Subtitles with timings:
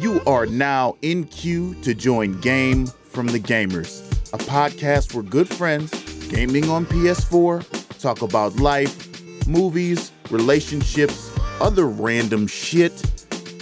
[0.00, 4.00] You are now in queue to join Game from the Gamers,
[4.32, 5.90] a podcast for good friends
[6.30, 13.04] gaming on PS4, talk about life, movies, relationships, other random shit,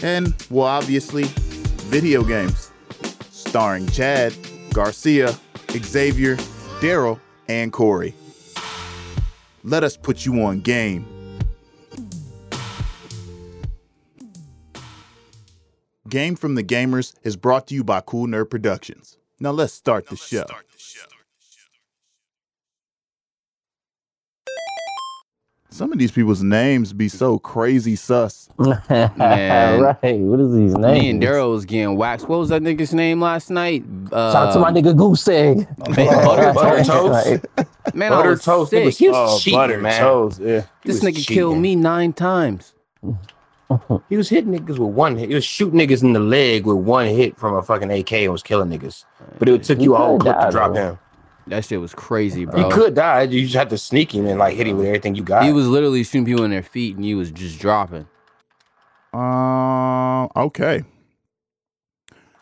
[0.04, 1.24] and, well, obviously,
[1.88, 2.70] video games.
[3.32, 4.32] Starring Chad,
[4.72, 5.36] Garcia,
[5.72, 6.36] Xavier,
[6.78, 7.18] Daryl,
[7.48, 8.14] and Corey.
[9.64, 11.17] Let us put you on game.
[16.08, 19.16] Game from the Gamers is brought to you by Cool Nerd Productions.
[19.40, 20.46] Now let's start the show.
[25.70, 28.48] Some of these people's names be so crazy sus.
[28.58, 29.12] Man.
[29.18, 30.18] right.
[30.18, 30.98] What is these names?
[31.02, 32.26] Me and Daryl was getting waxed.
[32.26, 33.84] What was that nigga's name last night?
[34.10, 35.68] Uh, Shout out to my nigga Goose Egg.
[35.78, 36.88] Butter Butter Toast.
[36.90, 37.46] Toast.
[37.88, 37.94] Right.
[37.94, 38.70] Man, I Butter was toast.
[38.70, 38.80] sick.
[38.80, 40.00] He was, He was oh, cheating, butter man.
[40.00, 40.40] toast.
[40.40, 40.60] Yeah.
[40.82, 42.74] He This was nigga killed me nine times.
[44.08, 45.28] He was hitting niggas with one hit.
[45.28, 48.32] He was shooting niggas in the leg with one hit from a fucking AK and
[48.32, 49.04] was killing niggas.
[49.38, 50.90] But it took He you all whole clip to drop though.
[50.92, 50.98] him.
[51.48, 52.68] That shit was crazy, bro.
[52.68, 53.22] He could die.
[53.22, 55.44] You just had to sneak him and like hit him with everything you got.
[55.44, 58.06] He was literally shooting people in their feet, and he was just dropping.
[59.12, 60.84] Uh, okay.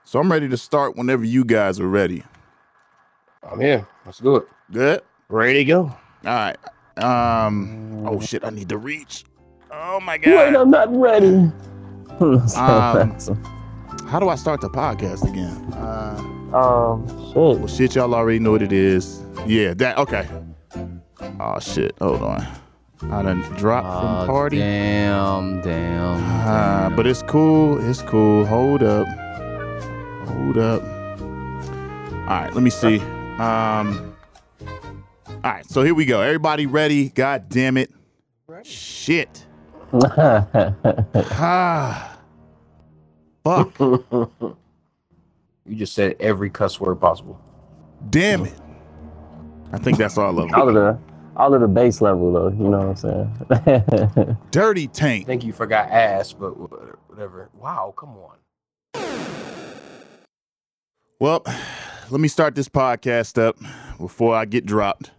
[0.04, 2.22] So I'm ready to start whenever you guys are ready.
[3.48, 3.86] I'm here.
[4.04, 4.48] Let's do it.
[4.72, 5.02] Good?
[5.28, 5.80] Ready to go.
[5.82, 6.56] All right.
[6.96, 9.24] Um, oh shit, I need to reach.
[9.70, 10.52] Oh my god!
[10.52, 10.56] Wait.
[10.56, 11.50] I'm not ready.
[12.18, 13.14] Um,
[14.08, 15.70] How do I start the podcast again?
[15.74, 16.16] Uh,
[16.56, 17.76] um, well, shit.
[17.76, 19.20] shit, y'all already know what it is.
[19.44, 20.26] Yeah, that, okay.
[21.38, 22.46] Oh shit, hold on.
[23.10, 24.56] I done dropped Oh, from party.
[24.58, 26.14] Damn, damn.
[26.14, 26.96] Uh, damn.
[26.96, 27.78] but it's cool.
[27.86, 28.46] It's cool.
[28.46, 29.06] Hold up.
[30.28, 30.82] Hold up.
[30.82, 32.98] All right, let me see.
[33.38, 34.14] Um.
[35.28, 36.22] All right, so here we go.
[36.22, 37.10] Everybody ready?
[37.10, 37.92] God damn it.
[38.62, 39.44] Shit.
[41.32, 42.18] Ah.
[43.44, 43.72] Fuck.
[45.66, 47.40] You just said every cuss word possible.
[48.10, 48.54] Damn it.
[49.72, 50.98] I think that's all of all of the
[51.36, 54.38] all of the base level though, you know what I'm saying?
[54.52, 55.26] Dirty I Tank.
[55.26, 56.50] think you forgot ass, but
[57.08, 57.50] whatever.
[57.54, 58.36] Wow, come on.
[61.20, 61.42] Well,
[62.10, 63.56] let me start this podcast up
[63.98, 65.10] before I get dropped.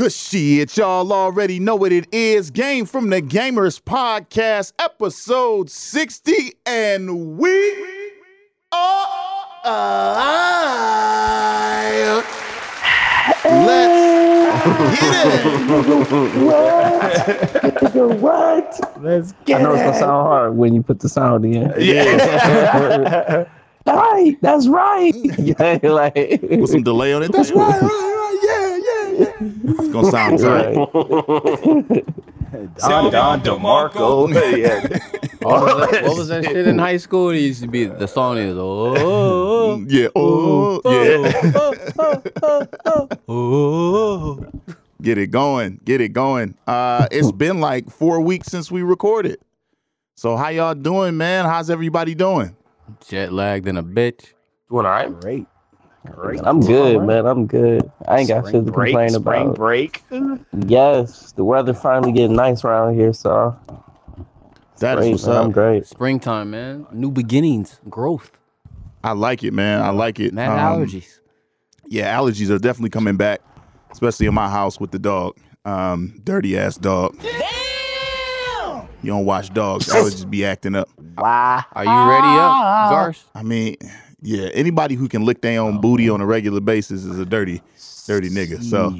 [0.00, 2.50] Cause shit, y'all already know what it is.
[2.50, 7.76] Game from the Gamers Podcast, episode 60, and we
[8.72, 9.06] are
[9.62, 11.04] alive.
[13.44, 15.34] Let's get
[17.94, 18.20] it.
[18.20, 18.80] what?
[19.02, 19.60] Let's get it.
[19.60, 21.74] I know it's gonna sound hard when you put the sound in.
[21.78, 23.44] Yeah.
[23.84, 25.12] right, that's right.
[25.38, 27.32] yeah, like With some delay on it.
[27.32, 28.06] That's right, right, right.
[28.42, 29.09] Yeah, yeah, yeah.
[29.20, 30.74] It's gonna sound tight.
[32.78, 34.32] Don Don DeMarco.
[34.58, 34.80] yeah.
[35.40, 37.30] What was, that, what was that shit in high school?
[37.30, 40.08] It used to be the song is oh, Yeah.
[40.16, 41.32] Oh, yeah.
[43.28, 44.46] oh,
[45.00, 45.80] Get it going.
[45.84, 46.56] Get it going.
[46.66, 49.38] Uh it's been like four weeks since we recorded.
[50.16, 51.44] So how y'all doing, man?
[51.44, 52.56] How's everybody doing?
[53.06, 54.32] jet lagged in a bitch.
[54.68, 55.20] Doing all right.
[55.20, 55.46] Great.
[56.06, 56.40] Great.
[56.44, 57.26] I'm good, man.
[57.26, 57.90] I'm good.
[58.08, 59.56] I ain't got shit to break, complain spring about.
[59.56, 60.02] break.
[60.66, 63.56] Yes, the weather finally getting nice around here, so
[64.78, 65.36] That is great, what's man.
[65.36, 65.52] I'm up.
[65.52, 65.86] great.
[65.86, 66.86] Springtime, man.
[66.92, 68.30] New beginnings, growth.
[69.04, 69.82] I like it, man.
[69.82, 70.32] I like it.
[70.32, 71.18] Mad Um, allergies.
[71.86, 73.40] Yeah, allergies are definitely coming back,
[73.92, 75.36] especially in my house with the dog.
[75.64, 77.16] Um, dirty ass dog.
[77.20, 78.88] Damn!
[79.02, 79.86] You don't watch dogs.
[79.88, 80.88] Allergies be acting up.
[81.14, 81.64] Why?
[81.72, 83.28] Are you ready up, Garth?
[83.34, 83.76] I mean,
[84.22, 87.62] yeah, anybody who can lick their own booty on a regular basis is a dirty,
[88.06, 88.62] dirty nigga.
[88.62, 88.94] So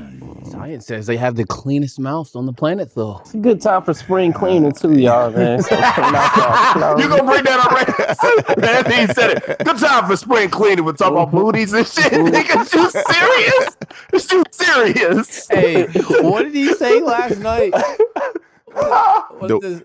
[0.51, 3.19] Science says they have the cleanest mouths on the planet, though.
[3.21, 5.63] It's a good time for spring cleaning too, y'all, man.
[5.63, 6.99] So knock off, you know?
[6.99, 8.67] You gonna bring that already?
[8.67, 9.59] After he said it.
[9.65, 10.85] Good time for spring cleaning.
[10.85, 12.13] We're talking about booties and shit.
[12.13, 13.77] Nigga, you serious?
[14.13, 15.49] Is you serious?
[15.49, 15.87] Hey,
[16.23, 17.73] what did he say last night?
[18.73, 19.83] What, The- what, did, this,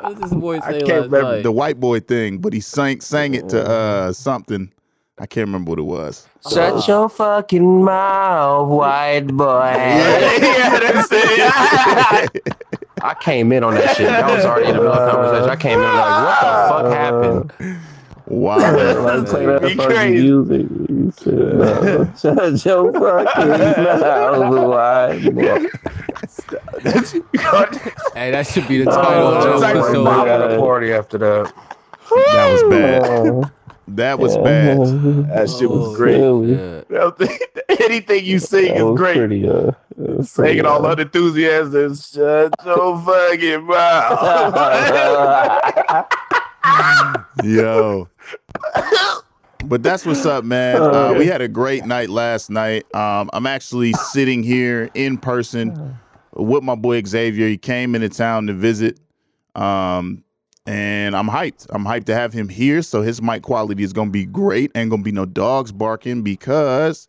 [0.00, 1.42] what did this boy I can't last remember night?
[1.42, 4.70] the white boy thing, but he sang sang it to uh something.
[5.20, 6.26] I can't remember what it was.
[6.48, 9.72] Shut uh, your fucking mouth, white boy.
[9.74, 12.56] yeah, that's it.
[13.02, 14.06] I came in on that shit.
[14.08, 15.50] That was already in the middle of the conversation.
[15.50, 17.80] I came in like, what the fuck happened?
[18.26, 18.58] Wow.
[19.08, 20.22] Like, play that fucking crazy.
[20.22, 20.66] music.
[20.88, 22.12] He said, no.
[22.20, 25.68] Shut your fucking mouth, white boy.
[28.14, 30.04] hey, that should be the title Oh, of the oh, episode.
[30.04, 30.42] Bob God.
[30.42, 31.52] at a party after that.
[32.10, 33.52] That was bad.
[33.88, 34.78] Oh, That was bad.
[35.28, 36.18] That shit was Oh, great.
[36.18, 36.82] Really?
[36.90, 37.10] Yeah.
[37.84, 39.16] Anything you sing That is was great.
[39.16, 42.14] pretty, uh, that was pretty, Singing all uh, unenthusiastic.
[42.14, 44.18] Shut your fucking mouth.
[47.44, 48.08] Yo.
[49.64, 50.80] But that's what's up, man.
[50.80, 52.84] Uh, we had a great night last night.
[52.94, 55.98] Um, I'm actually sitting here in person
[56.34, 57.48] with my boy Xavier.
[57.48, 58.98] He came into town to visit.
[59.54, 60.22] Um,
[60.68, 61.66] and I'm hyped.
[61.70, 62.82] I'm hyped to have him here.
[62.82, 64.70] So his mic quality is gonna be great.
[64.74, 67.08] Ain't gonna be no dogs barking because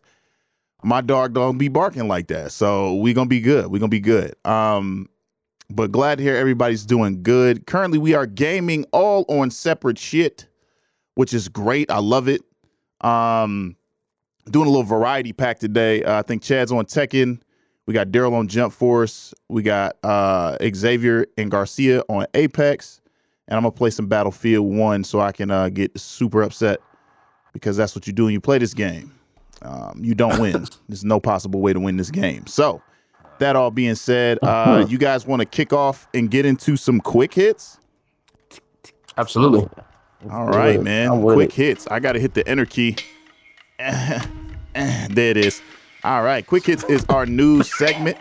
[0.82, 2.52] my dog don't be barking like that.
[2.52, 3.66] So we gonna be good.
[3.66, 4.34] we gonna be good.
[4.46, 5.10] Um,
[5.68, 7.66] but glad to hear everybody's doing good.
[7.66, 10.48] Currently, we are gaming all on separate shit,
[11.16, 11.90] which is great.
[11.90, 12.40] I love it.
[13.02, 13.76] Um,
[14.50, 16.02] doing a little variety pack today.
[16.02, 17.40] Uh, I think Chad's on Tekken.
[17.86, 19.34] We got Daryl on Jump Force.
[19.50, 22.99] We got uh, Xavier and Garcia on Apex.
[23.50, 26.80] And I'm gonna play some Battlefield One so I can uh, get super upset
[27.52, 29.12] because that's what you do when you play this game.
[29.62, 30.64] Um, you don't win.
[30.88, 32.46] There's no possible way to win this game.
[32.46, 32.80] So,
[33.38, 37.00] that all being said, uh, you guys want to kick off and get into some
[37.00, 37.78] quick hits?
[39.18, 39.68] Absolutely.
[40.30, 40.82] All right, it.
[40.82, 41.20] man.
[41.20, 41.54] Quick it.
[41.54, 41.86] hits.
[41.88, 42.96] I got to hit the enter key.
[43.78, 44.20] there
[44.74, 45.60] it is.
[46.04, 46.46] All right.
[46.46, 48.16] Quick hits is our new segment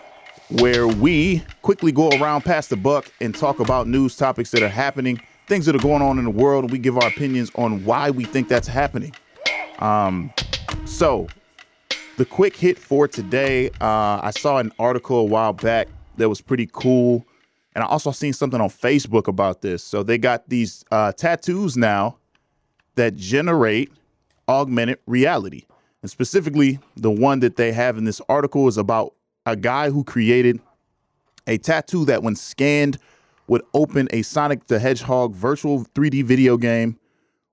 [0.50, 4.70] where we quickly go around past the buck and talk about news topics that are
[4.70, 7.84] happening, things that are going on in the world, and we give our opinions on
[7.86, 9.14] why we think that's happening.
[9.80, 10.34] Um,
[10.86, 11.28] so
[12.18, 15.88] the quick hit for today, uh, I saw an article a while back
[16.18, 17.26] that was pretty cool.
[17.76, 19.84] And I also seen something on Facebook about this.
[19.84, 22.18] So they got these uh, tattoos now
[22.96, 23.92] that generate
[24.48, 25.66] augmented reality.
[26.02, 29.14] And specifically, the one that they have in this article is about
[29.52, 30.60] a guy who created
[31.48, 32.98] a tattoo that, when scanned,
[33.48, 36.98] would open a Sonic the Hedgehog virtual 3D video game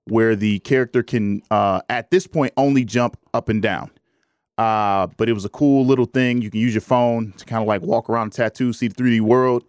[0.04, 3.90] where the character can, uh, at this point, only jump up and down.
[4.58, 6.40] Uh, but it was a cool little thing.
[6.40, 8.94] You can use your phone to kind of like walk around the tattoo, see the
[8.94, 9.64] 3D world.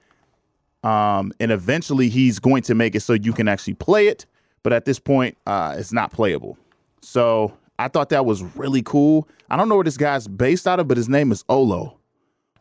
[0.84, 4.26] Um, and eventually he's going to make it so you can actually play it.
[4.64, 6.58] But at this point, uh, it's not playable.
[7.02, 9.28] So I thought that was really cool.
[9.50, 11.97] I don't know where this guy's based out of, but his name is Olo.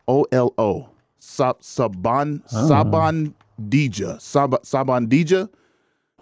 [0.08, 0.88] O L O.
[1.18, 3.32] Sab- Saban Saban
[3.68, 4.20] Dija.
[4.20, 5.48] Sab- Saban Dija.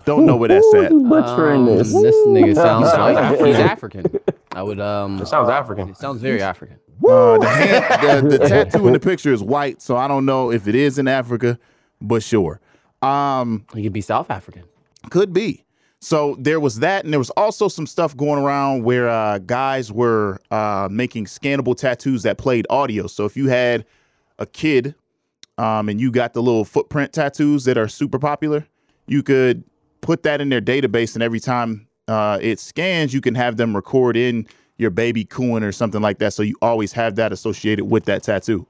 [0.04, 0.90] Don't know where that's Ooh, at.
[1.08, 1.92] butchering Um, this.
[1.92, 3.46] This nigga sounds Sounds like African.
[3.46, 4.04] he's African.
[4.52, 5.20] I would um.
[5.20, 5.88] It sounds African.
[5.90, 6.78] It sounds very African.
[7.06, 10.50] Uh, the, hand, the, the tattoo in the picture is white, so I don't know
[10.52, 11.58] if it is in Africa,
[12.00, 12.60] but sure.
[13.02, 14.62] Um, He could be South African.
[15.10, 15.64] Could be.
[16.04, 19.90] So there was that, and there was also some stuff going around where uh, guys
[19.90, 23.06] were uh, making scannable tattoos that played audio.
[23.06, 23.86] So if you had
[24.38, 24.94] a kid
[25.56, 28.66] um, and you got the little footprint tattoos that are super popular,
[29.06, 29.64] you could
[30.02, 33.74] put that in their database, and every time uh, it scans, you can have them
[33.74, 34.46] record in
[34.76, 36.34] your baby cooing or something like that.
[36.34, 38.66] So you always have that associated with that tattoo.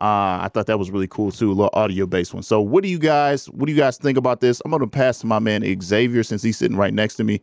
[0.00, 2.42] Uh, I thought that was really cool too, a little audio based one.
[2.42, 4.62] So what do you guys what do you guys think about this?
[4.64, 7.40] I'm gonna pass to my man Xavier since he's sitting right next to me.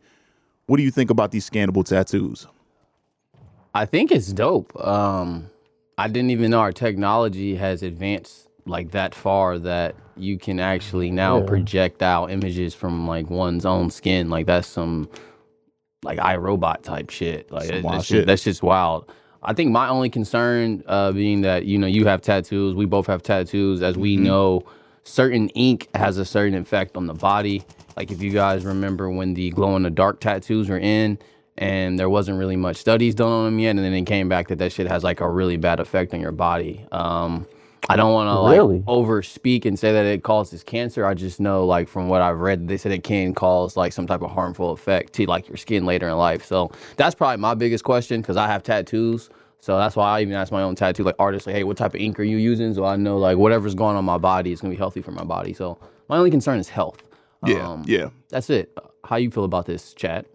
[0.66, 2.46] What do you think about these scannable tattoos?
[3.74, 4.74] I think it's dope.
[4.84, 5.48] Um,
[5.98, 11.10] I didn't even know our technology has advanced like that far that you can actually
[11.10, 11.46] now Yeah.
[11.46, 14.30] project out images from like one's own skin.
[14.30, 15.08] Like that's some
[16.02, 17.50] like iRobot type shit.
[17.52, 18.16] Like Some wild that's, shit.
[18.18, 19.10] Just, that's just wild.
[19.42, 23.06] I think my only concern uh, being that you know you have tattoos, we both
[23.06, 23.82] have tattoos.
[23.82, 24.20] As we Mhm.
[24.22, 24.62] know,
[25.04, 27.62] certain ink has a certain effect on the body.
[27.96, 31.18] Like if you guys remember when the glow in the dark tattoos were in,
[31.56, 34.48] and there wasn't really much studies done on them yet, and then it came back
[34.48, 36.84] that that shit has like a really bad effect on your body.
[36.92, 37.46] Um,
[37.88, 38.82] I don't want to like Really?
[38.86, 41.06] over speak and say that it causes cancer.
[41.06, 44.06] I just know like from what I've read, they said it can cause like some
[44.06, 46.44] type of harmful effect to like your skin later in life.
[46.44, 49.30] So that's probably my biggest question because I have tattoos.
[49.60, 51.94] So that's why I even ask my own tattoo like artist, like, hey, what type
[51.94, 52.74] of ink are you using?
[52.74, 55.24] So I know like whatever's going on my body is gonna be healthy for my
[55.24, 55.52] body.
[55.52, 57.02] So my only concern is health.
[57.44, 58.10] Yeah, Um, yeah.
[58.30, 58.76] That's it.
[59.04, 60.26] How you feel about this, chat?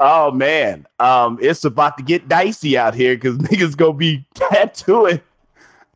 [0.00, 5.20] Oh man, um, it's about to get dicey out here because niggas gonna be tattooing,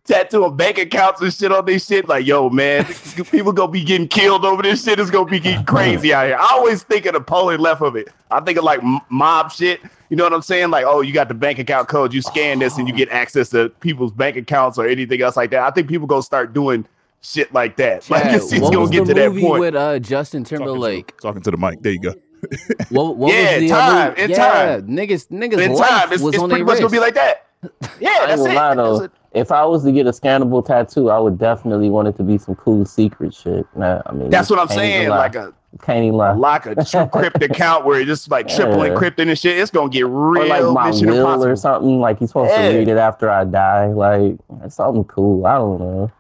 [0.09, 2.09] tattooing bank accounts and shit on this shit.
[2.09, 2.85] Like, yo, man,
[3.31, 4.99] people gonna be getting killed over this shit.
[4.99, 6.37] It's gonna be getting crazy out here.
[6.37, 8.09] I always think of the polar left of it.
[8.31, 9.81] I think of like mob shit.
[10.11, 10.71] You know what I'm saying?
[10.71, 12.13] Like, oh, you got the bank account code.
[12.15, 15.51] You scan this and you get access to people's bank accounts or anything else like
[15.51, 15.61] that.
[15.63, 16.87] I think people gonna start doing
[17.21, 18.09] shit like that.
[18.11, 19.61] Like, Chad, it's, it's gonna get to that movie point.
[19.61, 21.21] with uh, Justin Talking to- Timberlake?
[21.21, 21.83] Talking to the mic.
[21.83, 22.15] There you go.
[22.91, 24.87] What, what Yeah, was the time, in yeah, time.
[24.87, 27.15] niggas, niggas In life time, it's, was it's on pretty their much gonna be like
[27.15, 27.47] that.
[28.01, 28.55] Yeah, I ain't that's gonna it.
[28.55, 29.03] lie though.
[29.03, 29.11] it.
[29.39, 32.39] If I was to get a scannable tattoo, I would definitely want it to be
[32.39, 33.67] some cool secret shit.
[33.77, 35.09] Nah, I mean, That's what I'm saying.
[35.09, 35.19] lie.
[35.19, 36.33] Like a can't even lie.
[36.33, 36.75] like a
[37.13, 38.95] crypt account where it's just like triple Yeah.
[38.95, 39.59] encrypted and shit.
[39.59, 41.47] It's gonna get real or like my Mission will Impossible.
[41.53, 42.01] or something.
[42.01, 42.71] Like you're supposed Yeah.
[42.73, 43.87] to read it after I die.
[43.89, 45.47] Like that's something cool.
[45.47, 46.11] I don't know.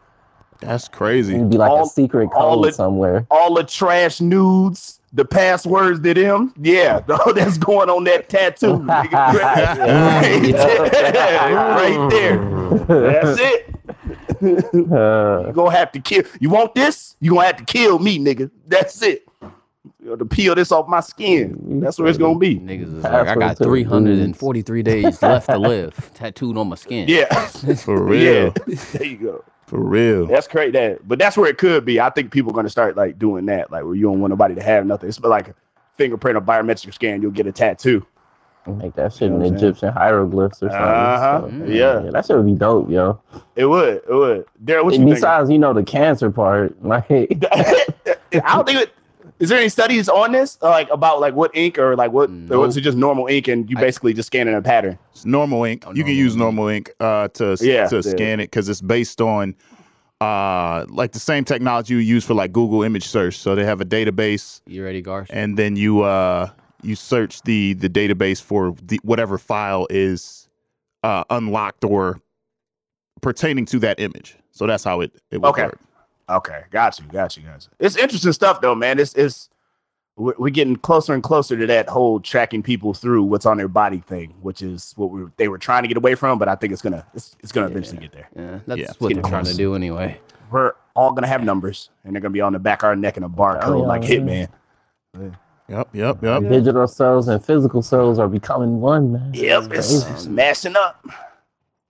[0.61, 1.35] That's crazy.
[1.37, 3.27] It'd be like All- a secret all code somewhere.
[3.31, 6.53] All the trash nudes, the passwords to them.
[6.61, 7.01] Yeah,
[7.35, 8.75] that's going on that tattoo.
[8.87, 9.13] right,
[10.53, 12.39] right there.
[12.87, 13.75] That's it.
[14.41, 16.23] Uh, You gonna have to kill.
[16.41, 17.17] You want this?
[17.21, 18.51] You gonna have to kill me, nigga.
[18.67, 19.28] That's it.
[20.01, 21.81] You know, to peel this off my skin.
[21.81, 22.57] That's where it's gonna be.
[22.61, 27.09] Niggas is like, I got 343 days left to live, tattooed on my skin.
[27.09, 28.55] Yeah, For real.
[28.67, 28.75] yeah.
[28.93, 29.45] There you go.
[29.67, 30.27] For real.
[30.27, 30.73] That's great.
[30.75, 32.01] That, but that's where it could be.
[32.01, 34.55] I think people are gonna start like doing that, like where you don't want nobody
[34.55, 35.09] to have nothing.
[35.09, 35.55] It's like a
[35.97, 37.21] fingerprint or biometric scan.
[37.21, 38.07] You'll get a tattoo.
[38.67, 39.57] make that shit You know in what I'm?
[39.57, 40.79] Egyptian hieroglyphs or something.
[40.79, 41.41] Uh-huh.
[41.41, 41.75] So, Mm.
[41.75, 43.21] Yeah, that shit would be dope, yo.
[43.57, 43.97] it would.
[44.09, 44.45] It would.
[44.65, 45.17] Darren, what And you think?
[45.17, 47.27] besides, you know, the cancer part, like, I
[48.31, 48.93] don't think it.
[49.39, 52.29] Is there any studies on this, uh, like about like what ink or like what,
[52.29, 52.67] or Nope.
[52.67, 54.99] was it just normal ink and you I- basically just scanning a pattern?
[55.13, 55.85] It's normal ink.
[55.87, 58.01] Oh, you can use normal ink uh, to Yeah, to yeah.
[58.01, 59.55] scan it because it's based on
[60.21, 63.39] uh, like the same technology you use for like Google image search.
[63.39, 65.27] So they have a database, You ready, Garsh?
[65.31, 66.51] and then you uh,
[66.83, 70.49] you search the the database for the whatever file is
[71.05, 72.21] uh, unlocked or
[73.21, 74.37] pertaining to that image.
[74.51, 75.65] So that's how it it would Okay.
[75.65, 75.79] work.
[76.31, 77.71] Okay, got you, got you, got you.
[77.79, 78.99] It's interesting stuff though, man.
[78.99, 79.49] It's it's
[80.17, 83.69] we're, we're getting closer and closer to that whole tracking people through what's on their
[83.69, 86.39] body thing, which is what we they were trying to get away from.
[86.39, 88.29] But I think it's gonna it's, it's gonna eventually get there.
[88.37, 90.21] Yeah, that's Yeah, what getting they're trying to do anyway.
[90.51, 93.17] We're all gonna have numbers, and they're gonna be on the back of our neck
[93.17, 94.09] in a barcode Oh, yeah, like yeah.
[94.09, 95.37] Hitman.
[95.69, 96.43] Yep, yep, yep.
[96.49, 99.33] digital cells and physical cells are becoming one, man.
[99.35, 101.05] Yep, it's Um, smashing up.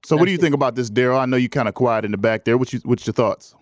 [0.05, 1.19] So what do you think about this, Daryl?
[1.19, 2.59] I know you kind of quiet in the back there.
[2.59, 3.55] What you what's your thoughts?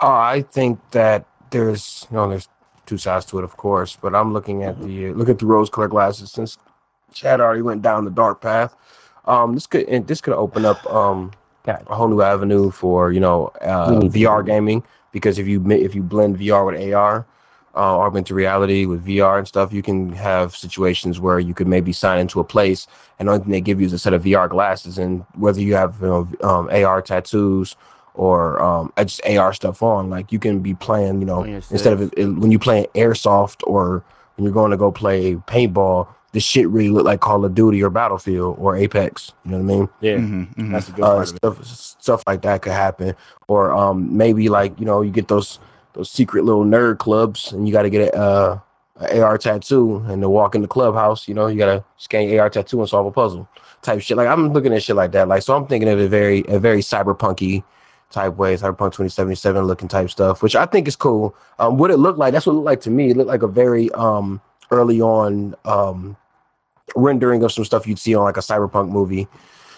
[0.00, 2.48] Oh, I think that there's you know there's
[2.86, 5.90] two sides to it, of course, but I'm looking at the look at the rose-colored
[5.90, 6.58] glasses since
[7.12, 8.74] Chad already went down the dark path.
[9.26, 11.32] Um, this could and this could open up um
[11.66, 15.94] a whole new avenue for you know uh, need VR gaming because if you if
[15.94, 17.26] you blend VR with AR,
[17.74, 21.92] uh, augmented reality with VR and stuff, you can have situations where you could maybe
[21.92, 22.86] sign into a place
[23.18, 25.60] and the only thing they give you is a set of VR glasses, and whether
[25.60, 27.76] you have you know um, AR tattoos
[28.20, 32.02] or um, just AR stuff on, like you can be playing, you know, instead of
[32.02, 34.04] it, it- when you playing airsoft or
[34.36, 37.82] when you're going to go play paintball, this shit really look like Call of Duty
[37.82, 39.32] or Battlefield or Apex.
[39.46, 39.88] You know what I mean?
[40.00, 40.70] Yeah, Mhm, mhm.
[40.70, 41.64] that's a good uh, part of it.
[41.64, 41.64] stuff
[42.00, 43.14] stuff like that could happen
[43.48, 45.58] or um maybe like you know you get those
[45.94, 48.58] those secret little nerd clubs and you got to get a, uh,
[49.00, 52.28] a AR tattoo and to walk in the clubhouse you know you got to scan
[52.28, 53.48] your AR tattoo and solve a puzzle
[53.82, 56.06] type shit like I'm looking at shit like that like so I'm thinking of a
[56.06, 57.64] very a very cyberpunky
[58.10, 61.96] type way cyberpunk 2077 looking type stuff which I think is cool um what it
[61.98, 64.40] looked like that's what it looked like to me it looked like a very um
[64.70, 66.16] early on um
[66.96, 69.28] rendering of some stuff you'd see on like a cyberpunk movie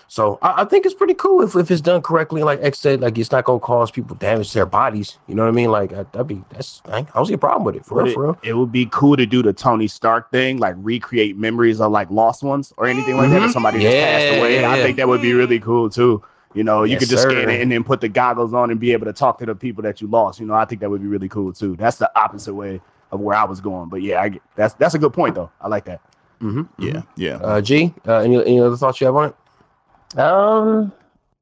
[0.09, 2.43] so I, I think it's pretty cool if, if it's done correctly.
[2.43, 5.17] Like X said, like it's not gonna cause people damage to their bodies.
[5.27, 5.71] You know what I mean?
[5.71, 8.13] Like I, that'd be that's I, don't see a problem with it for real, it,
[8.13, 8.39] for real.
[8.43, 12.11] it would be cool to do the Tony Stark thing, like recreate memories of like
[12.11, 13.37] lost ones or anything like that.
[13.37, 13.53] If Mhm.
[13.55, 16.23] somebody just passed away, yeah, I think that would be really cool too.
[16.55, 18.79] You know, you Yes, could just scan it and then put the goggles on and
[18.79, 20.39] be able to talk to the people that you lost.
[20.39, 21.77] You know, I think that would be really cool too.
[21.77, 22.81] That's the opposite way
[23.11, 23.89] of where I was going.
[23.89, 25.51] But yeah, I get, that's that's a good point though.
[25.61, 26.01] I like that.
[26.41, 27.37] hmm Yeah, yeah.
[27.37, 30.19] Uh, G, uh, any any other thoughts you have on it?
[30.19, 30.93] Um,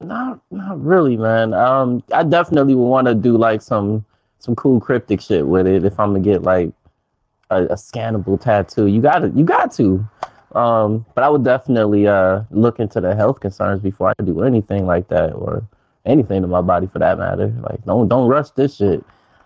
[0.00, 1.54] not not really, man.
[1.54, 4.04] Um, I definitely would want to do like some
[4.38, 6.72] some cool cryptic shit with it if I'm gonna get like
[7.50, 8.86] a, a scannable tattoo.
[8.86, 10.06] You got to you got to.
[10.54, 14.86] Um, but I would definitely uh look into the health concerns before I do anything
[14.86, 15.62] like that or
[16.06, 17.52] anything to my body for that matter.
[17.60, 19.04] Like don't don't rush this shit.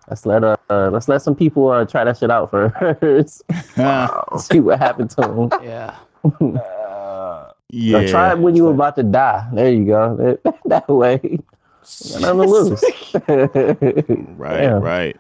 [0.09, 3.43] Let's let uh, uh let's let some people uh try that shit out first.
[4.51, 5.51] See what happened to them.
[5.63, 5.97] Yeah.
[6.41, 8.07] Uh, yeah.
[8.09, 9.47] try it when you were about to die.
[9.53, 10.17] There you go.
[10.45, 11.21] That, that way.
[11.23, 11.43] you
[12.21, 12.85] Nothing to lose.
[14.39, 14.79] Right, Yeah.
[14.81, 15.17] right.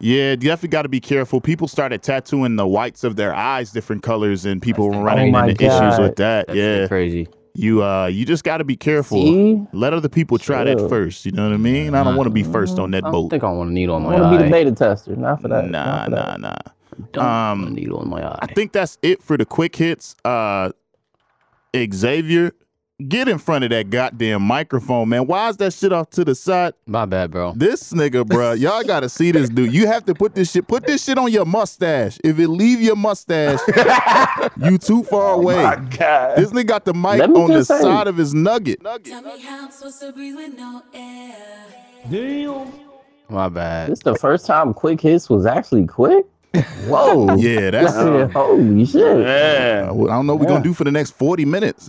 [0.00, 1.40] Yeah, you definitely got to be careful.
[1.40, 5.40] People started tattooing the whites of their eyes different colors, and people were running Oh
[5.40, 6.46] my into issues with that.
[6.46, 7.26] That's yeah, crazy.
[7.54, 9.20] you uh, you just got to be careful.
[9.20, 9.60] See?
[9.72, 11.26] Let other people try that first.
[11.26, 11.96] You know what I mean?
[11.96, 13.30] I don't want to be first on that I don't boat.
[13.30, 14.12] think I want a needle in my eye?
[14.12, 15.16] I on want to be the beta tester.
[15.16, 15.68] Not for that.
[15.68, 16.40] Nah, for nah, that.
[16.40, 16.56] nah.
[17.12, 18.38] Don't Um, want a needle in my eye.
[18.42, 20.14] I think that's it for the quick hits.
[20.24, 20.70] Uh,
[21.76, 22.52] Xavier,
[23.06, 25.26] get in front of that goddamn microphone, man.
[25.26, 26.74] Why is that shit off to the side?
[26.86, 27.52] My bad, bro.
[27.54, 29.72] This nigga, bruh, y'all gotta see this dude.
[29.72, 32.18] You have to put this shit, put this shit on your mustache.
[32.24, 33.60] If it leave your mustache,
[34.62, 35.62] you too far oh away.
[35.62, 36.38] my god.
[36.38, 38.80] This nigga got the mic on the say- side of his nugget.
[38.82, 41.36] Tell me how I'm supposed to breathe with no air.
[43.28, 43.90] My bad.
[43.90, 46.24] This the first time quick hits was actually quick.
[46.86, 47.36] Whoa.
[47.38, 47.94] Yeah, that's.
[48.32, 49.20] Holy shit.
[49.20, 49.82] Yeah.
[49.84, 50.54] I don't know what we're Yeah.
[50.54, 51.88] gonna do for the next forty minutes.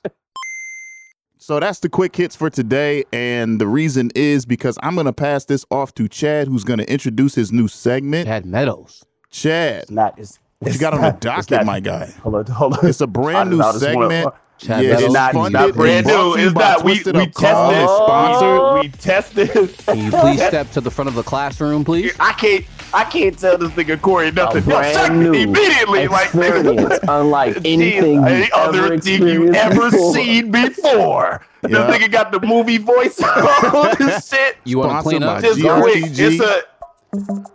[1.40, 3.04] So that's the quick hits for today.
[3.10, 6.78] And the reason is because I'm going to pass this off to Chad, who's going
[6.78, 8.26] to introduce his new segment.
[8.26, 9.02] Chad Meadows.
[9.30, 10.18] Chad, It's not.
[10.18, 12.12] It's, what you got on the not- docket, not- my guy?
[12.22, 12.86] Hold on, hold on.
[12.86, 14.34] It's a brand new I just wanna- segment.
[14.58, 16.36] Chad yeah, it's not, funded not brand new.
[16.36, 16.84] to It's not.
[16.84, 17.16] We, we tested.
[17.16, 18.80] It's sponsored.
[18.82, 19.50] We tested.
[19.56, 19.78] It.
[19.86, 22.12] Can you please step to the front of the classroom, please?
[22.20, 22.64] I can't.
[22.94, 24.64] I can't tell this nigga Corey nothing.
[24.64, 26.08] Yo, brand check new immediately.
[26.08, 30.14] Like experience, unlike anything any you've other ever thing you've ever before.
[30.14, 31.44] seen before.
[31.62, 31.68] Yeah.
[31.68, 34.56] This nigga got the movie voice on this shit.
[34.64, 35.42] You want to Sponsored clean by up?
[35.42, 36.04] Just quick.
[36.18, 36.62] It's a.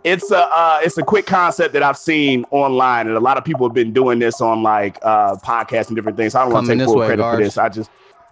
[0.02, 3.44] It's a uh, it's a quick concept that I've seen online, and a lot of
[3.44, 6.34] people have been doing this on like uh, podcasts and different things.
[6.34, 7.56] I don't want to take full way, credit for this.
[7.56, 7.88] I just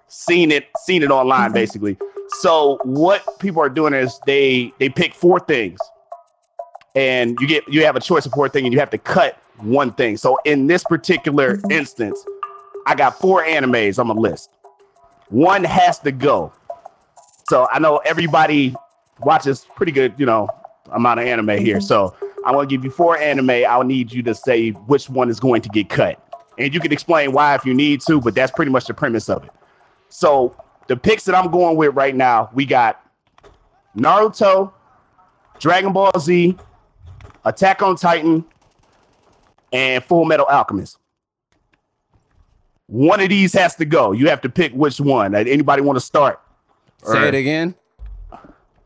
[0.09, 1.97] seen it seen it online basically.
[2.41, 5.79] So what people are doing is they they pick four things,
[6.95, 9.39] and you get you have a choice of four things, and you have to cut
[9.59, 10.17] one thing.
[10.17, 11.71] So in this particular mm-hmm.
[11.71, 12.25] instance,
[12.87, 14.51] I got four animes on the list.
[15.29, 16.53] One has to go.
[17.49, 18.75] So I know everybody
[19.21, 20.49] watches pretty good, you know,
[20.91, 21.77] amount of anime here.
[21.77, 21.87] Mm-hmm.
[21.87, 23.51] So I want to give you four anime.
[23.51, 26.19] I'll need you to say which one is going to get cut.
[26.59, 29.29] And you can explain why if you need to, but that's pretty much the premise
[29.29, 29.51] of it.
[30.09, 30.55] So
[30.89, 33.01] the picks that I'm going with right now, we got
[33.97, 34.73] Naruto,
[35.59, 36.57] Dragon Ball Z,
[37.45, 38.45] Attack on Titan,
[39.73, 40.99] and Full Metal Alchemist.
[42.87, 44.13] One of these has to go.
[44.13, 45.35] You have to pick which one.
[45.35, 46.41] Anybody want to start?
[47.05, 47.75] Say Or- it again.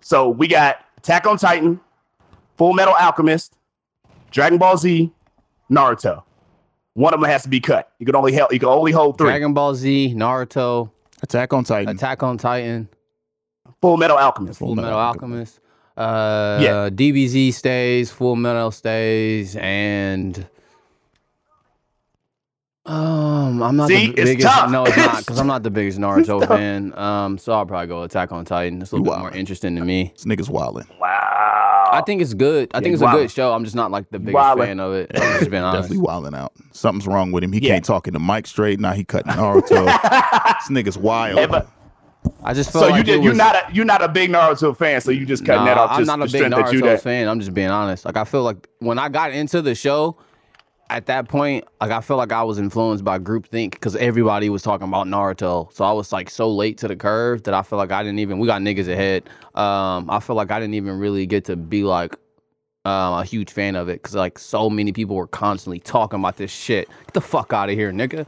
[0.01, 1.81] so we got Attack on Titan,
[2.57, 3.55] Full Metal Alchemist,
[4.31, 5.13] Dragon Ball Z,
[5.71, 6.23] Naruto.
[6.95, 7.93] One of them has to be cut.
[7.99, 8.53] You can only help.
[8.53, 9.29] You can only hold three.
[9.29, 10.91] Dragon Ball Z, Naruto,
[11.23, 11.95] Attack on Titan.
[11.95, 12.89] Attack on Titan,
[13.83, 14.59] Full Metal Alchemist.
[14.61, 15.61] Full Metal Alchemist.
[15.97, 16.91] Uh, Yeah.
[16.91, 20.47] DBZ stays, Full Metal stays, and
[22.85, 24.47] um, I'm not See, the it's biggest.
[24.47, 24.71] tough.
[24.71, 26.97] No, it's not because I'm not the biggest Naruto fan.
[26.97, 28.81] Um, so I'll probably go Attack on Titan.
[28.81, 30.13] It's a little bit more interesting to me.
[30.15, 30.87] This nigga's wilding.
[31.01, 31.89] Wow.
[31.93, 32.69] I think it's good.
[32.75, 33.53] I Yeah, think it's you a good show.
[33.53, 34.67] I'm just not like the biggest wildin'.
[34.67, 35.11] fan of it.
[35.15, 35.85] I'm just being honest.
[35.89, 36.53] Definitely wilding out.
[36.73, 37.53] Something's wrong with him.
[37.53, 37.75] He Yeah.
[37.75, 38.79] can't talk in the mic straight.
[38.79, 39.85] Now he cutting Naruto.
[40.61, 41.39] this nigga's wild.
[41.39, 41.69] Yeah, but-
[42.43, 43.25] I just felt so like you did.
[43.25, 45.01] You're not a you're not a big Naruto fan.
[45.01, 45.91] So you just cutting that Nah, off.
[45.93, 47.03] I'm Just not a big that Naruto that.
[47.03, 47.29] fan.
[47.29, 48.05] I'm just being honest.
[48.05, 50.17] Like I feel like when I got into the show,
[50.89, 54.63] at that point, like I feel like I was influenced by groupthink because everybody was
[54.63, 55.73] talking about Naruto.
[55.73, 58.21] So I was like so late to the curve that I feel like I didn't
[58.21, 58.39] even.
[58.39, 59.25] We got niggas ahead.
[59.55, 62.15] Um, I feel like I didn't even really get to be like
[62.85, 66.37] um, a huge fan of it because like so many people were constantly talking about
[66.37, 66.89] this shit.
[67.07, 68.25] Get the fuck out of here, nigga.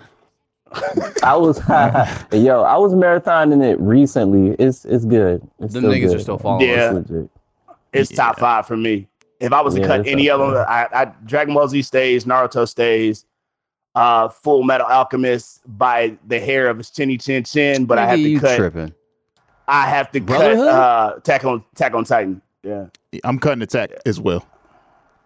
[1.23, 1.59] I was
[2.33, 4.55] yo, I was marathoning it recently.
[4.59, 5.41] It's it's good.
[5.61, 6.69] It's Them still niggas are still following.
[6.69, 6.97] Yeah.
[6.99, 7.31] It's legit.
[7.93, 9.09] It's top five for me.
[9.41, 10.67] If I was to Yeah, cut any up of them.
[10.69, 13.25] I, I Dragon Ball Z stays, Naruto stays,
[13.95, 17.87] uh, Full Metal Alchemist by the hair of his chinny chin chin.
[17.87, 18.57] But I have to cut.
[18.57, 18.93] tripping.
[19.69, 20.69] I have to cut Brotherhood?
[20.69, 22.43] uh, Attack on Attack on Titan.
[22.63, 22.87] Yeah,
[23.25, 24.45] I'm cutting Attack as well.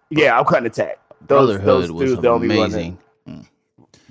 [0.09, 0.99] yeah, I'm cutting Attack.
[1.27, 2.97] Those, Brotherhood those was dudes, the only one that- amazing.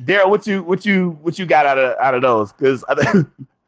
[0.05, 2.53] Daryl, what you what you what you got out of out of those?
[2.53, 3.27] Because I, think-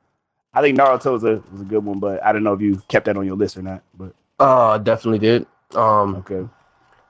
[0.55, 2.83] I think Naruto was a was a good one, but I don't know if you
[2.89, 3.83] kept that on your list or not.
[3.97, 5.47] But Uh, definitely did.
[5.75, 6.49] Um, okay,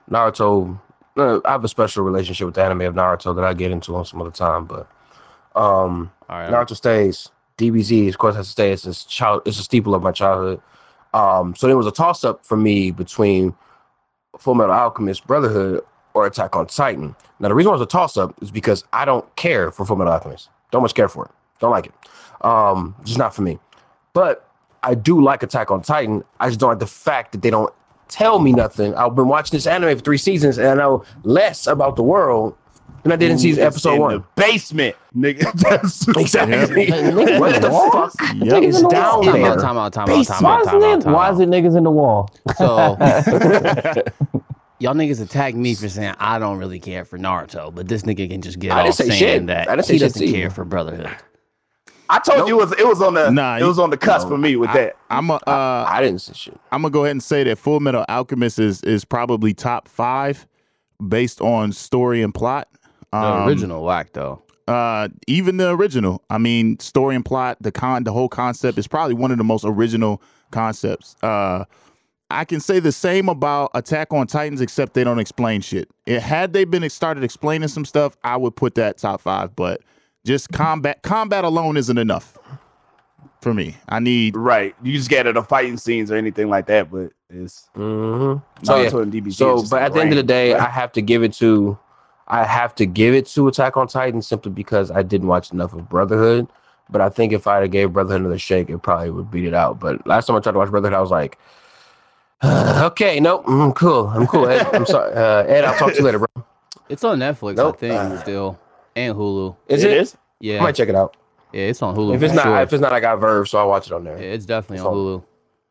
[0.09, 0.79] Naruto.
[1.17, 3.95] uh, I have a special relationship with the anime of Naruto that I get into
[3.95, 4.87] on some other time, but
[5.55, 6.51] um, All right.
[6.51, 7.29] Naruto stays.
[7.57, 8.71] DBZ, of course, has to stay.
[8.73, 9.41] It's a child.
[9.45, 10.61] It's a staple of my childhood.
[11.13, 13.55] Um, so there was a toss up for me between
[14.37, 15.81] Full Metal Alchemist Brotherhood
[16.13, 17.15] or Attack on Titan.
[17.39, 19.85] Now the reason why it was a toss up is because I don't care for
[19.85, 20.49] Full Metal Alchemist.
[20.71, 21.31] Don't much care for it.
[21.59, 21.93] Don't like it.
[22.41, 23.59] Um, just not for me.
[24.13, 24.47] But
[24.83, 26.23] I do like Attack on Titan.
[26.39, 27.73] I just don't like the fact that they don't
[28.07, 28.93] tell me nothing.
[28.95, 32.55] I've been watching this anime for three seasons and I know less about the world
[33.03, 34.13] than I did in season It's episode in one.
[34.17, 35.51] the basement, nigga.
[35.61, 36.87] That's- Exactly.
[36.87, 38.63] Niggas what the the fuck Yep.
[38.63, 39.23] is the down wall.
[39.23, 39.51] Time there?
[39.51, 41.39] out, time out, time out, time Why out, is time out, it time why is
[41.39, 42.29] it niggas in the wall?
[42.57, 42.95] So
[44.79, 48.29] y'all niggas attack me for saying I don't really care for Naruto, but this nigga
[48.29, 49.47] can just get I off say saying shit.
[49.47, 51.09] that I he doesn't care for Brotherhood.
[52.07, 54.27] I told you it was it was on the Nah, it was on the cusp
[54.27, 54.35] no.
[54.35, 54.97] for me with I, that.
[55.09, 56.59] I'm a, uh, I didn't say shit.
[56.71, 60.45] I'm gonna go ahead and say that Full Metal Alchemist is is probably top five
[61.07, 62.67] based on story and plot.
[63.11, 64.43] The Um, original whack though.
[64.67, 66.21] uh, even the original.
[66.29, 69.43] I mean, story and plot, the con, the whole concept is probably one of the
[69.43, 71.15] most original concepts.
[71.23, 71.65] Uh,
[72.31, 75.89] I can say the same about Attack on Titans, except they don't explain shit.
[76.05, 79.55] It, had they been started explaining some stuff, I would put that top five.
[79.55, 79.81] But
[80.25, 82.37] just combat, combat alone isn't enough
[83.41, 83.77] for me.
[83.89, 84.75] I need Right.
[84.81, 88.65] You just get it the fighting scenes or anything like that, but it's Mm-hmm.
[88.65, 88.89] So, yeah.
[88.89, 89.27] Naruto and DBZ.
[89.27, 90.63] is so just but at the end of the day, right?
[90.63, 91.77] I have to give it to
[92.27, 95.73] I have to give it to Attack on Titan simply because I didn't watch enough
[95.73, 96.47] of Brotherhood.
[96.89, 99.53] But I think if I'd have gave Brotherhood another shake, it probably would beat it
[99.53, 99.79] out.
[99.79, 101.37] But last time I tried to watch Brotherhood, I was like,
[102.85, 104.07] okay, nope, I'm cool.
[104.07, 104.47] I'm cool.
[104.47, 105.13] Ed, I'm sorry.
[105.13, 106.45] Uh, Ed, I'll talk to you later, bro.
[106.89, 107.75] It's on Netflix, Nope.
[107.75, 108.59] I think, still,
[108.95, 109.55] and Hulu.
[109.67, 109.97] Is It it?
[109.97, 110.13] is?
[110.15, 111.17] I Yeah, might check it out.
[111.51, 112.15] yeah, it's on Hulu.
[112.15, 112.61] If it's not, sure.
[112.61, 114.17] if it's not, I got VRV, so I'll watch it on there.
[114.17, 115.23] Yeah, it's definitely It's on on- Hulu.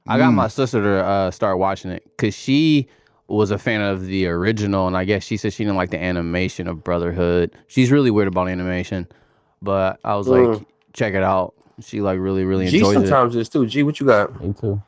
[0.06, 0.34] I got Mm.
[0.34, 2.88] my sister to uh, start watching it because she
[3.28, 6.02] was a fan of the original, and I guess she said she didn't like the
[6.02, 7.52] animation of Brotherhood.
[7.68, 9.06] She's really weird about animation,
[9.62, 10.66] but I was like, Mm.
[10.92, 11.54] check it out.
[11.80, 13.00] She like really, really G enjoys it.
[13.08, 13.64] sometimes is too.
[13.66, 14.38] G, what you got?
[14.44, 14.82] Me too.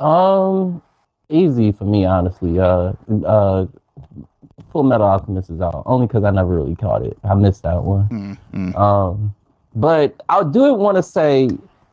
[0.00, 0.82] Um,
[1.28, 2.58] easy for me, honestly.
[2.58, 2.92] Uh,
[3.26, 3.66] uh,
[4.70, 7.16] Full Metal Alchemist is out only because I never really caught it.
[7.24, 8.08] I missed that one.
[8.08, 8.38] Mm,
[8.72, 8.78] mm.
[8.78, 9.34] Um,
[9.74, 11.44] but I do want to say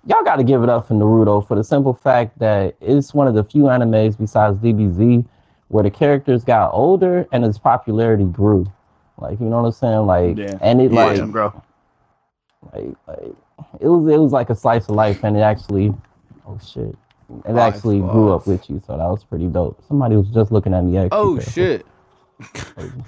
[0.06, 3.28] y'all got to give it up for Naruto for the simple fact that it's one
[3.28, 5.26] of the few animes besides DBZ
[5.68, 8.66] where the characters got older and its popularity grew.
[9.18, 10.06] Like you know what I'm saying?
[10.06, 10.58] Like Yeah.
[10.62, 11.04] and it Yeah.
[11.06, 11.62] like Him, bro.
[12.74, 13.36] like like
[13.82, 15.94] it was it was like a slice of life and it actually
[16.48, 16.96] oh shit
[17.46, 20.52] it Five actually grew up with you so that was pretty dope somebody was just
[20.52, 21.52] looking at me extra Oh careful.
[21.54, 21.86] shit!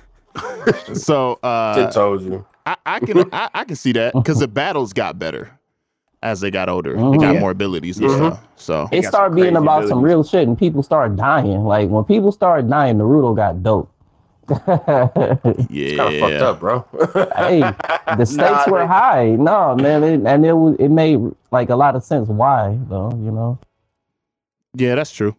[0.94, 2.46] So uh, Sid told you.
[2.66, 5.52] I, I can I, I can see that because the battles got better
[6.24, 6.94] as they got older.
[6.96, 7.20] They Mhm.
[7.20, 7.40] got Yeah.
[7.40, 8.16] more abilities and Mhm.
[8.16, 8.48] stuff.
[8.56, 11.90] So it got started being crazy about some real shit and people started dying like
[11.90, 13.90] when people started dying naruto got dope
[15.70, 16.86] yeah, Kind of fucked up, bro.
[17.38, 17.60] hey
[18.18, 21.20] the stakes Nah, were they- high no man it, and it was it made
[21.52, 23.58] like a lot of sense why though you know
[24.76, 25.36] yeah, that's true.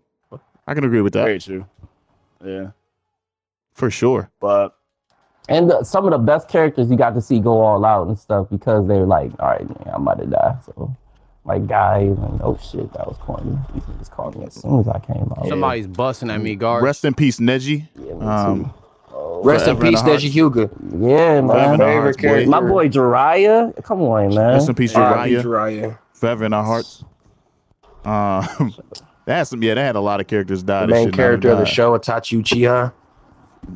[0.66, 1.66] I can agree with that Very true.
[2.44, 2.70] Yeah.
[3.74, 4.30] for sure.
[4.40, 4.76] But
[5.48, 8.18] and the, some of the best characters you got to see go all out and
[8.18, 10.56] stuff because they're like, all right, man, I'm about to die.
[10.66, 10.96] So,
[11.44, 13.58] like, guy, and oh shit, that was corny.
[13.74, 15.48] These niggas called me as soon as I came out.
[15.48, 16.84] Somebody's busting at me, guard.
[16.84, 17.88] Rest in peace, Neji.
[17.96, 18.70] Yeah, me Um, too.
[19.14, 20.22] Oh, Rest in peace, our hearts.
[20.24, 20.70] Neji Hyuga.
[21.08, 21.58] yeah, Forever in man.
[21.58, 22.48] our Favorite character.
[22.50, 24.54] My boy Jiraiya, come on, man.
[24.54, 25.34] Rest in peace, R.I.P.
[25.34, 25.42] Jiraiya.
[25.42, 25.98] Jiraiya.
[26.12, 27.04] Forever in our hearts.
[28.04, 28.72] Um,
[29.26, 29.62] that had some.
[29.62, 30.86] Yeah, They had a lot of characters die.
[30.86, 32.92] The main should not have character of the show, Itachi Uchiha.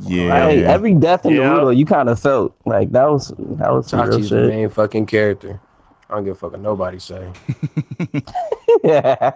[0.00, 0.72] Yeah, Hey, yeah.
[0.72, 1.42] every death in Yeah.
[1.50, 5.06] Naruto, you kind of felt like that was that was some Itachi's the main fucking
[5.06, 5.60] character.
[6.10, 7.30] I don't give a fuck what nobody say.
[8.84, 9.30] yeah.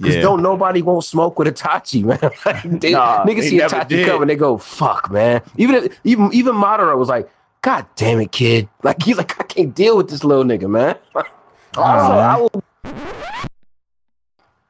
[0.00, 0.20] Cause yeah.
[0.20, 2.18] don't nobody won't smoke with Itachi, man.
[2.46, 4.06] Like, they, Nah, niggas they see never Itachi did.
[4.08, 8.32] coming, they go, "Fuck, man." Even if, even even Madara was like, "God damn it,
[8.32, 10.96] kid!" Like he's like, "I can't deal with this little nigga, man."
[11.74, 12.62] Also, I will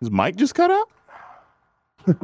[0.02, 0.88] His mic just cut out.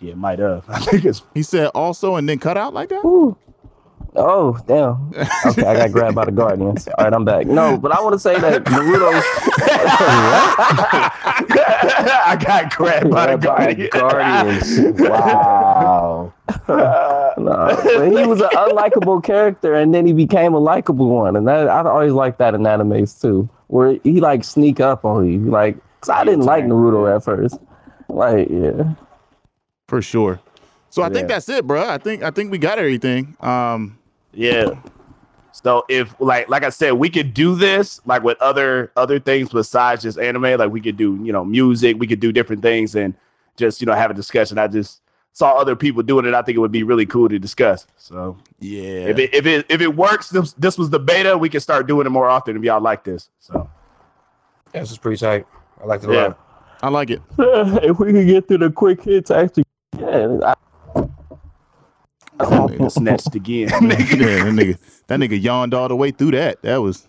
[0.00, 0.64] yeah, might have.
[0.68, 3.04] I think it's He said also and then cut out like that.
[3.04, 3.36] Ooh.
[4.14, 5.10] Oh, damn.
[5.46, 6.86] Okay, I got grabbed by the Guardians.
[6.86, 7.46] All right, I'm back.
[7.46, 9.10] No, but I want to say that Naruto.
[12.24, 13.88] I got grabbed by the By guardian.
[13.90, 15.00] Guardians.
[15.00, 16.32] Wow.
[16.68, 21.48] no, but he was an unlikable character, and then he became a likable one, and
[21.48, 25.40] that I always like that in animes too, where he like sneak up on you,
[25.50, 25.76] like.
[26.02, 27.58] Cause I didn't like Naruto at first.
[28.08, 28.94] Like, yeah.
[29.86, 30.40] For sure.
[30.90, 31.88] So I think that's it, bro.
[31.88, 33.34] I think I think we got everything.
[33.40, 33.98] Um,
[34.34, 34.74] Yeah.
[35.52, 39.50] So if like like I said, we could do this like with other other things
[39.50, 40.58] besides just anime.
[40.58, 43.14] Like we could do you know music, we could do different things and
[43.56, 44.58] just you know have a discussion.
[44.58, 45.00] I just
[45.34, 46.34] saw other people doing it.
[46.34, 47.86] I think it would be really cool to discuss.
[47.96, 49.06] So yeah.
[49.06, 51.38] if it if it if it works, this, this was the beta.
[51.38, 53.30] We can start doing it more often if y'all like this.
[53.38, 53.70] So
[54.74, 55.46] Yeah, this is pretty tight.
[55.82, 56.22] I like it a Yeah.
[56.28, 56.38] lot.
[56.82, 57.22] I like it.
[57.38, 59.64] if we could get through the quick hits, actually,
[59.98, 60.38] yeah.
[60.44, 60.54] I,
[62.38, 63.68] That nigga, snatched again.
[63.70, 66.60] yeah, that nigga, that nigga yawned all the way through that.
[66.62, 67.06] That was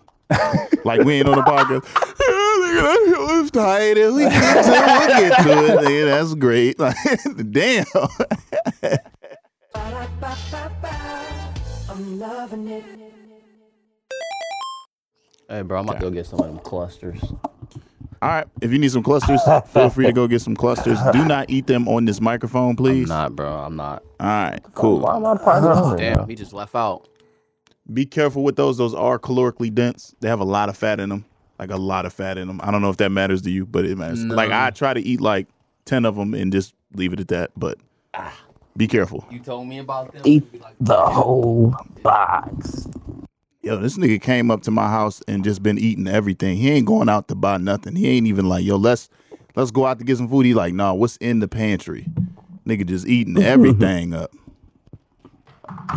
[0.84, 1.82] like we ain't on the podcast.
[1.84, 3.94] Nigga, that was tight.
[3.94, 4.86] We get to it.
[4.86, 5.78] We'll get to it.
[5.86, 6.78] Nigga, that's great.
[6.78, 6.96] Like,
[7.50, 7.84] damn.
[11.88, 12.84] I'm loving it.
[15.48, 17.22] Hey, bro, I'm about to go get some of them clusters.
[18.24, 18.46] All right.
[18.62, 20.98] If you need some clusters, feel free to go get some clusters.
[21.12, 23.06] Do not eat them on this microphone, I'm please.
[23.06, 23.52] not, bro.
[23.52, 24.02] I'm not.
[24.18, 24.60] All right.
[24.72, 25.00] Cool.
[25.00, 27.06] why am I part of oh, Damn, he just left out.
[27.92, 28.78] Be careful with those.
[28.78, 30.14] Those are calorically dense.
[30.20, 31.26] They have a lot of fat in them.
[31.58, 32.60] Like a lot of fat in them.
[32.64, 34.24] I don't know if that matters to you, but it matters.
[34.24, 34.34] No.
[34.34, 35.46] Like I try to eat like
[35.84, 37.76] 10 of them and just leave it at that, but
[38.14, 38.34] ah.
[38.74, 39.26] be careful.
[39.30, 40.22] You told me about them.
[40.24, 40.46] Eat
[40.80, 42.88] the whole box.
[43.64, 46.58] Yo, this nigga came up to my house and just been eating everything.
[46.58, 47.96] He ain't going out to buy nothing.
[47.96, 49.08] He ain't even like, yo, let's
[49.56, 50.44] let's go out to get some food.
[50.44, 52.06] He like, nah, what's in the pantry?
[52.66, 54.30] Nigga just eating everything up.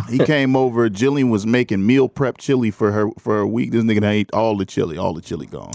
[0.08, 0.88] He came over.
[0.88, 3.72] Jillian was making meal prep chili for her for a week.
[3.72, 5.72] This nigga done ate all the chili, all the chili gone.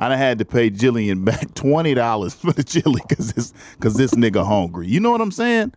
[0.00, 3.94] I done had to pay Jillian back twenty dollars for the chili because this because
[3.94, 4.88] this nigga hungry.
[4.88, 5.74] You know what I'm saying?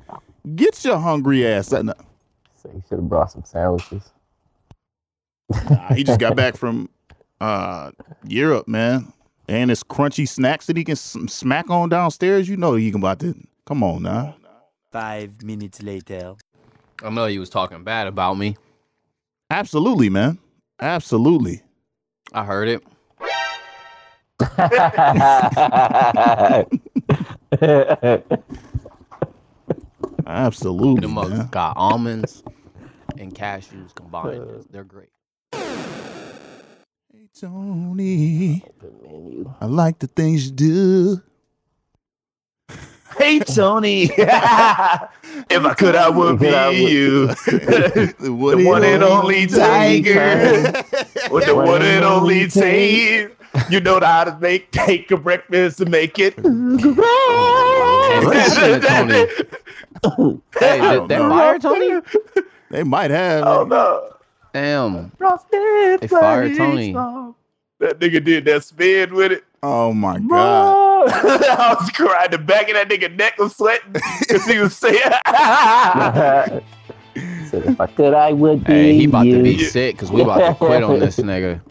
[0.55, 1.71] Get your hungry ass.
[1.71, 1.93] No,
[2.63, 4.09] He should have brought some sandwiches.
[5.69, 6.89] Nah, he just got back from
[7.41, 7.91] uh
[8.27, 9.11] Europe, man.
[9.47, 12.47] And it's crunchy snacks that he can smack on downstairs.
[12.47, 13.35] You know he can about to.
[13.65, 14.35] Come on now.
[14.91, 16.35] Five minutes later.
[17.03, 18.57] I know you was talking bad about me.
[19.49, 20.37] Absolutely, man.
[20.79, 21.61] Absolutely.
[22.33, 22.83] I heard it.
[30.27, 31.47] Absolutely, Them man.
[31.51, 32.43] got almonds
[33.17, 34.65] and cashews combined.
[34.69, 35.09] They're great.
[37.19, 38.63] Hey, Tony,
[39.59, 41.21] I like the things you do.
[43.17, 44.15] Hey Tony, if
[45.65, 47.27] I could, I would be you.
[47.45, 50.71] the the one and only tiger
[51.29, 53.35] with the one and only tape.
[53.69, 56.35] You know how to make take a breakfast and make it.
[56.35, 56.41] Hey,
[58.79, 59.27] Tony.
[60.57, 61.29] Hey, that, don't that know.
[61.29, 61.99] fire, Tony?
[62.71, 63.43] They might have.
[63.45, 64.18] Oh no.
[64.53, 65.11] Damn.
[65.11, 66.57] Frosted They fired Flakes.
[66.57, 66.93] Tony.
[67.79, 69.43] That nigga did that spin with it.
[69.63, 71.09] Oh my god.
[71.11, 72.31] I was crying.
[72.31, 74.99] The back of that nigga neck was sweating because he was saying.
[77.47, 78.71] Said if I could, I would be.
[78.73, 81.61] Hey, he about to be sick because we about to quit on this nigga.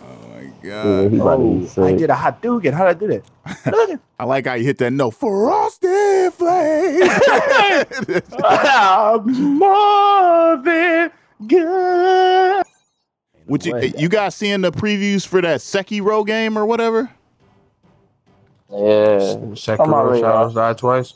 [0.00, 1.10] Oh my god.
[1.10, 2.74] he about to be Oh, I did a hot dugan.
[2.74, 3.22] How did I do
[3.64, 4.00] that?
[4.18, 5.12] I like how you hit that note.
[5.12, 7.20] Frosted flakes.
[8.44, 11.10] I'm more than
[11.46, 12.64] good.
[13.46, 17.10] Would you you guys seeing the previews for that Sekiro game or whatever?
[18.70, 19.34] Yeah.
[19.76, 21.14] Come on, Sekiro Ray, Shadows died twice.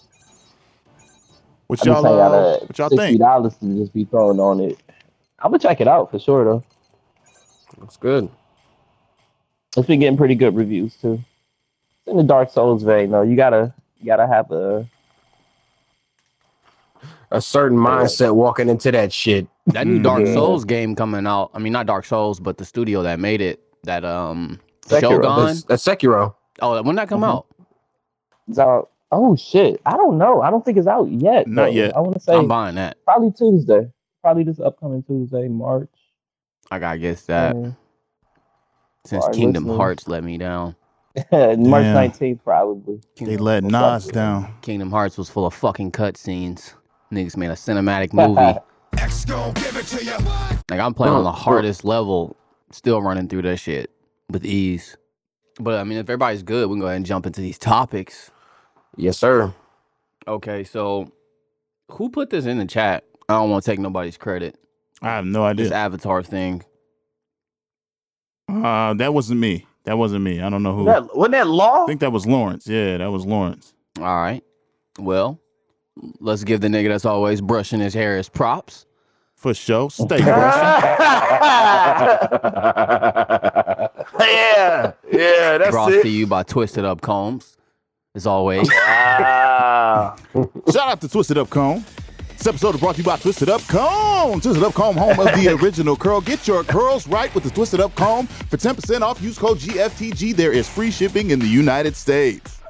[1.68, 3.18] What I just y'all ain't got uh, a what y'all sixty think?
[3.18, 4.78] dollars to just be thrown on it.
[5.40, 6.64] I'm gonna check it out for sure though.
[7.78, 8.28] That's good.
[9.76, 11.22] It's been getting pretty good reviews too.
[12.00, 13.22] It's in the Dark Souls vein though.
[13.22, 14.88] You gotta you gotta have a
[17.30, 19.46] A certain mindset walking into that shit.
[19.68, 20.34] That new Dark Yeah.
[20.34, 21.50] Souls game coming out.
[21.54, 23.62] I mean, not Dark Souls, but the studio that made it.
[23.84, 25.00] That um Sekiro.
[25.00, 25.46] Shogun.
[25.46, 26.34] That's, that's Sekiro.
[26.60, 27.28] Oh, when that come Mhm.
[27.28, 27.46] out?
[28.48, 28.90] it's out.
[29.12, 29.80] Oh shit!
[29.86, 30.42] I don't know.
[30.42, 31.46] I don't think it's out yet.
[31.46, 31.70] Not though.
[31.70, 31.96] yet.
[31.96, 32.96] I want to say I'm buying that.
[33.04, 33.90] probably Tuesday.
[34.22, 35.88] Probably this upcoming Tuesday, March.
[36.70, 37.76] I gotta guess that um,
[39.04, 39.78] since Kingdom listeners.
[39.78, 40.74] Hearts let me down.
[41.32, 43.00] March nineteenth, probably.
[43.20, 44.52] They let Nas down.
[44.62, 46.74] Kingdom Hearts was full of fucking cutscenes.
[47.12, 48.58] Niggas made a cinematic movie.
[50.68, 52.36] Like I'm playing on the hardest level,
[52.70, 53.90] still running through that shit
[54.30, 54.96] with ease.
[55.60, 58.30] But I mean, if everybody's good, we can go ahead and jump into these topics.
[58.96, 59.54] Yes, sir.
[60.26, 61.10] Okay, so
[61.90, 63.04] who put this in the chat?
[63.28, 64.58] I don't want to take nobody's credit.
[65.02, 65.64] I have no idea.
[65.64, 65.84] This idea.
[65.84, 66.64] Avatar thing.
[68.48, 69.66] Uh, that wasn't me.
[69.84, 70.40] That wasn't me.
[70.40, 70.84] I don't know who.
[70.86, 71.84] That, wasn't that law?
[71.84, 72.66] I think that was Lawrence.
[72.66, 73.72] Yeah, that was Lawrence.
[73.98, 74.42] All right.
[74.98, 75.40] Well,
[76.20, 78.85] let's give the nigga that's always brushing his hair his props.
[79.36, 79.90] For sure.
[79.90, 80.26] Stay brushing.
[84.20, 86.02] yeah, yeah, that's Brought it.
[86.02, 87.56] to you by Twisted Up Combs,
[88.14, 88.68] as always.
[88.68, 90.16] Wow.
[90.72, 91.84] Shout out to Twisted Up Comb.
[92.36, 94.40] This episode is brought to you by Twisted Up Comb.
[94.40, 96.20] Twisted Up Comb, home of the original curl.
[96.20, 98.26] Get your curls right with the Twisted Up Comb.
[98.26, 100.34] For 10% off, use code GFTG.
[100.36, 102.60] There is free shipping in the United States.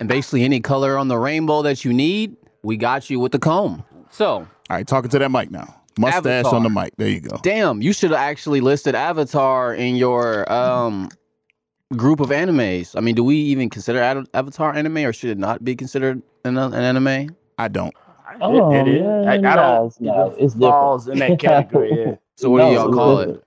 [0.00, 3.38] and basically, any color on the rainbow that you need, we got you with the
[3.38, 3.84] comb.
[4.10, 5.74] So, All right, talking to that mic now.
[5.98, 6.54] Mustache Avatar.
[6.54, 6.94] on the mic.
[6.96, 7.38] There you go.
[7.42, 11.08] damn, you should have actually listed Avatar in your um
[11.96, 12.94] group of animes.
[12.96, 16.22] I mean, do we even consider Ad- Avatar anime, or should it not be considered
[16.44, 17.36] an, an anime?
[17.58, 17.94] I don't.
[18.40, 19.02] Oh, it, it is.
[19.02, 19.86] man, I, I nah, don't.
[19.88, 20.28] it's not.
[20.28, 20.72] it It's different.
[20.74, 21.92] falls in that category.
[22.06, 22.14] Yeah.
[22.36, 23.38] So, what No, do y'all call different.
[23.38, 23.44] it?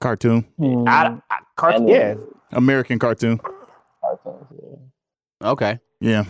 [0.00, 0.46] Cartoon.
[0.58, 1.88] Hmm, I, I, cart- Anime.
[1.88, 2.14] yeah.
[2.52, 3.40] American cartoon.
[4.02, 5.48] cartoons, yeah.
[5.48, 6.24] Okay, Yeah.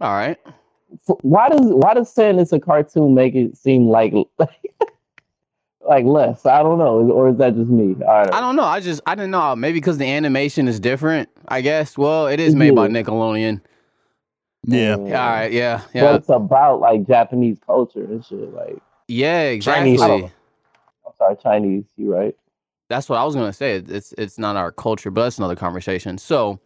[0.00, 0.38] all right.
[1.08, 4.12] F- Why does why does saying it's a cartoon make it seem like
[5.80, 6.46] like less?
[6.46, 7.94] I don't know, or is that just me?
[8.06, 8.64] I don't I don't know.
[8.64, 9.54] I just I didn't know.
[9.56, 11.28] Maybe because the animation is different.
[11.48, 11.98] I guess.
[11.98, 13.60] Well, it is made by Nickelodeon.
[14.66, 14.96] Yeah.
[14.96, 15.08] Mm.
[15.10, 15.52] Yeah, all right.
[15.52, 15.82] Yeah.
[15.92, 16.14] But Yeah.
[16.16, 18.52] it's about like Japanese culture and shit.
[18.54, 18.78] Like
[19.08, 19.58] Yeah.
[19.58, 20.00] Chinese.
[20.00, 20.32] Exactly.
[21.06, 21.84] I'm sorry, Chinese.
[21.96, 22.34] You right?
[22.88, 23.76] That's what I was gonna say.
[23.76, 26.16] It's it's not our culture, but that's another conversation.
[26.18, 26.60] So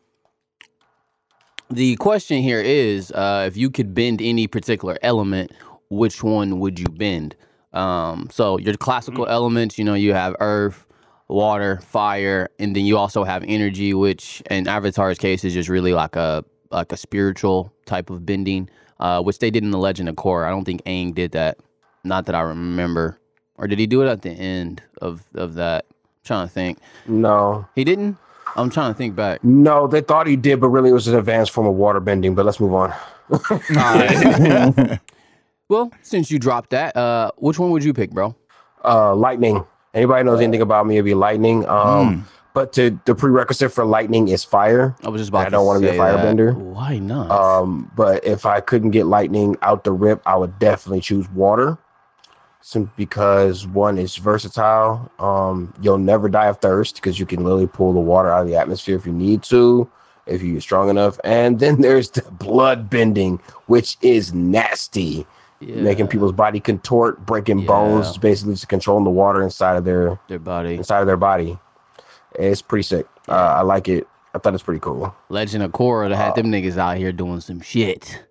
[1.71, 5.53] the question here is, uh, if you could bend any particular element,
[5.91, 7.37] which one would you bend?
[7.73, 10.87] Um, so your classical elements, you know, you have earth,
[11.29, 15.93] water, fire, and then you also have energy, which in Avatar's case is just really
[15.93, 18.69] like a like a spiritual type of bending,
[19.01, 20.47] uh, which they did in the Legend of Korra.
[20.47, 21.59] I don't think Aang did that,
[22.05, 23.19] not that I remember,
[23.57, 25.85] or did he do it at the end of of that?
[25.89, 26.79] I'm trying to think.
[27.07, 27.67] No.
[27.75, 28.17] He didn't.
[28.57, 29.43] I'm trying to think back.
[29.45, 32.35] No, they thought he did, but really it was an advanced form of water bending.
[32.35, 32.93] But let's move on.
[35.69, 38.35] Well, since you dropped that, uh, which one would you pick, bro?
[38.83, 39.65] Uh, lightning.
[39.93, 40.97] Anybody knows anything about me?
[40.97, 41.67] It'd be lightning.
[41.69, 44.97] Um, but to, the prerequisite for lightning is fire.
[45.05, 45.43] I was just about.
[45.43, 46.55] To I don't want wanna be a firebender.
[46.55, 47.31] Why not?
[47.31, 51.77] Um, but if I couldn't get lightning out the rip, I would definitely choose water.
[52.61, 55.11] Simply because one is versatile.
[55.19, 58.49] Um, you'll never die of thirst because you can literally pull the water out of
[58.49, 59.89] the atmosphere if you need to,
[60.27, 61.19] if you're strong enough.
[61.25, 65.27] And then there's the blood bending, which is nasty,
[65.61, 67.67] yeah, making people's body contort, breaking Yeah.
[67.69, 70.75] bones, basically just controlling the water inside of their their body.
[70.75, 71.59] inside of their body.
[72.35, 73.07] It's pretty sick.
[73.29, 74.07] Uh, I like it.
[74.35, 75.15] I thought it's pretty cool.
[75.31, 78.25] Legend of Korra that had Uh, them niggas out here doing some shit.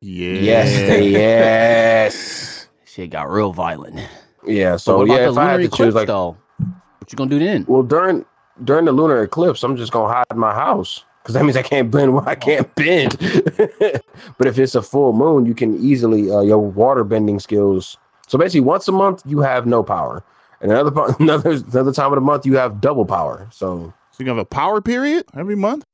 [0.00, 0.40] Yeah.
[0.40, 2.65] Yes, they- yes.
[2.96, 4.00] Shit got real violent.
[4.46, 6.34] Yeah, So so what yeah, if I had to choose like though?
[6.56, 7.66] What you gonna do then?
[7.68, 8.24] well during
[8.64, 11.04] during the lunar eclipse, I'm just gonna hide in my house.
[11.22, 13.18] Because that means I can't bend where I can't bend.
[14.38, 17.98] but if it's a full moon, you can easily uh, your water bending skills.
[18.28, 20.24] So basically once a month you have no power.
[20.62, 23.46] And another another another time of the month you have double power.
[23.52, 25.84] So So you have a power period every month?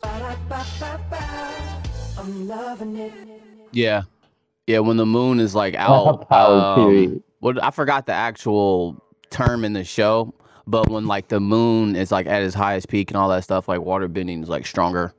[3.72, 4.02] Yeah,
[4.66, 4.78] yeah.
[4.80, 7.22] When the moon is like out, Power um, period.
[7.40, 10.32] What I forgot the actual term in the show,
[10.66, 13.68] but when like the moon is like at its highest peak and all that stuff,
[13.68, 15.14] like water bending is like stronger.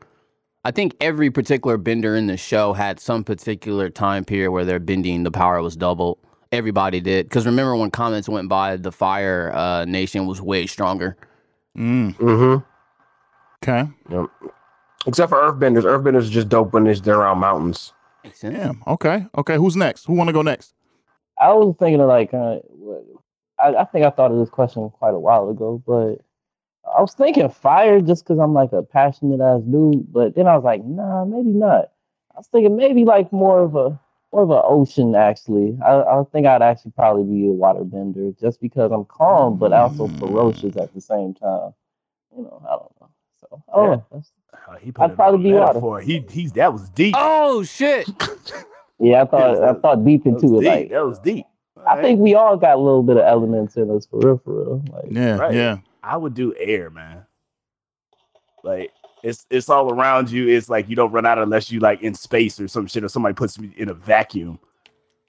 [0.66, 4.80] I think every particular bender in the show had some particular time period where their
[4.80, 6.20] bending the power was doubled.
[6.54, 11.18] Everybody did because remember when comments went by, the Fire uh, Nation was way stronger.
[11.78, 12.16] Mm.
[12.16, 12.64] mm-hmm.
[13.64, 13.90] Okay.
[14.10, 14.30] Yep.
[15.08, 15.84] Except for earthbenders.
[15.84, 17.94] Earthbenders is just dope when they're around mountains.
[18.24, 18.56] Makes sense.
[18.58, 18.84] Damn.
[18.88, 19.26] Okay.
[19.38, 19.56] Okay.
[19.58, 20.06] Who's next?
[20.06, 20.74] Who want to go next?
[21.40, 22.60] I was thinking of like, uh,
[23.60, 26.20] I, I think I thought of this question quite a while ago, but
[26.96, 30.12] I was thinking fire just because I'm like a passionate ass dude.
[30.12, 31.92] But then I was like, nah, maybe not.
[32.36, 34.00] I was thinking maybe like more of a
[34.32, 35.78] more of an ocean actually.
[35.86, 40.08] I, I think I'd actually probably be a waterbender just because I'm calm but also
[40.08, 40.20] Mm.
[40.20, 41.74] ferocious at the same time.
[42.36, 43.10] You know, I don't know.
[43.40, 43.96] So I don't Yeah.
[43.98, 44.06] know.
[44.12, 44.32] That's-
[44.68, 45.66] Uh, he I'd it probably be water.
[45.68, 46.02] metaphor.
[46.02, 47.16] He he's that was deep.
[47.18, 48.08] Oh shit!
[49.00, 50.62] Yeah, I thought I that- thought deep into it.
[50.62, 50.70] deep.
[50.70, 51.46] Like that was deep.
[51.86, 54.54] I think we all got a little bit of elements in us for real, for
[54.54, 54.84] real.
[54.94, 55.36] Like Yeah.
[55.38, 55.54] Right.
[55.54, 55.78] Yeah.
[56.02, 57.26] I would do air, man.
[58.64, 58.92] Like
[59.24, 60.48] it's it's all around you.
[60.48, 63.10] It's like you don't run out unless you like in space or some shit or
[63.10, 64.60] somebody puts me in a vacuum.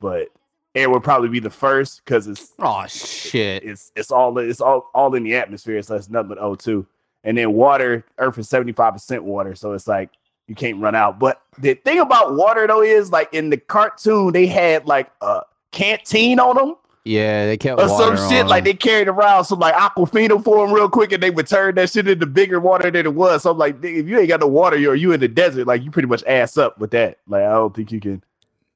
[0.00, 0.28] But
[0.76, 3.64] air would probably be the first because it's Oh shit!
[3.64, 6.86] it's it's all it's all all in the atmosphere, so it's nothing but O2.
[7.24, 10.10] And then water, Earth is 75% water, so it's like
[10.46, 11.18] you can't run out.
[11.18, 15.42] But the thing about water though is like in the cartoon, they had like a
[15.72, 18.44] canteen on them Yeah, they kept or water some shit.
[18.44, 21.46] on Like they carried around some like aquafina for them real quick, and they would
[21.48, 23.42] turn that shit into bigger water than it was.
[23.42, 25.82] So I'm like, if you ain't got no water, you're you in the desert, like
[25.82, 27.18] you pretty much ass up with that.
[27.26, 28.22] Like I don't think you can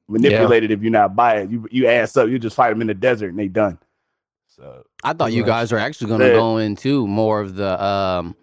[0.07, 1.51] manipulate it if you're not by it.
[1.51, 3.77] You you ass up, you just fight them in the desert and they done.
[4.59, 8.35] So I thought you guys were actually going to go into more of the um,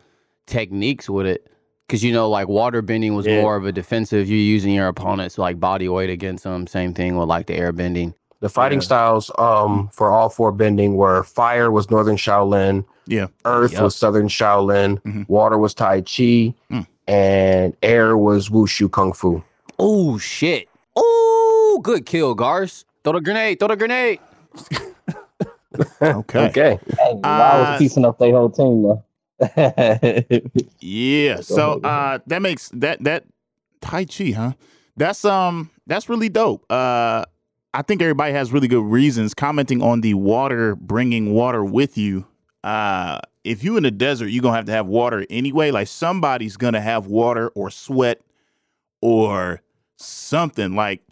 [0.47, 1.47] techniques with it.
[1.87, 3.43] Because, you know, like water bending was Yeah.
[3.43, 4.29] more of a defensive.
[4.29, 6.67] You're using your opponent's like body weight against them.
[6.67, 8.15] Same thing with like the air bending.
[8.41, 8.85] The fighting Yeah.
[8.87, 13.27] styles um for all four bending were fire was Northern Shaolin, Yeah.
[13.45, 13.83] earth Yep.
[13.83, 15.29] was Southern Shaolin, Mhm.
[15.29, 16.87] water was Tai Chi, Mm.
[17.07, 19.43] and air was Wushu Kung Fu.
[19.79, 20.69] Oh, shit.
[20.97, 22.85] Oh, good kill, Gars.
[23.05, 23.59] Throw the grenade.
[23.61, 24.19] Throw the grenade.
[26.03, 26.47] Okay.
[26.49, 26.79] Okay.
[26.99, 29.05] Hey, I Uh, was piecing up their whole team though.
[30.81, 31.41] Yeah.
[31.41, 33.25] So uh that makes that that
[33.81, 34.53] Tai Chi, huh?
[34.97, 36.65] That's um that's really dope.
[36.71, 37.25] Uh
[37.75, 42.27] I think everybody has really good reasons commenting on the water bringing water with you.
[42.65, 45.71] Uh if you in the desert, you're gonna have to have water anyway.
[45.71, 48.21] Like somebody's gonna have water or sweat
[49.01, 49.61] or
[49.97, 50.75] something.
[50.75, 51.03] Like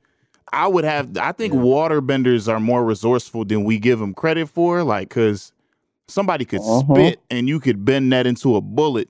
[0.55, 4.49] I would have I think water benders are more resourceful than we give them credit
[4.49, 4.83] for.
[4.85, 5.53] Like cause
[6.09, 6.81] somebody could Uh-huh.
[6.95, 9.09] spit and you could bend that into a bullet.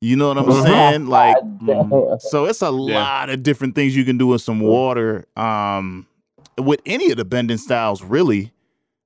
[0.00, 0.62] You know what I'm Mhm.
[0.64, 1.06] saying?
[1.08, 5.24] Like God, so it's a lot of different things you can do with some water.
[5.36, 6.06] Um
[6.58, 8.52] with any of the bending styles, really.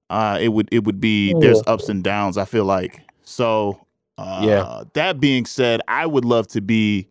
[0.09, 3.01] Uh it would it would be there's ups and downs, I feel like.
[3.23, 3.87] So
[4.19, 4.83] uh Yeah.
[4.95, 7.09] that being said, I would love to be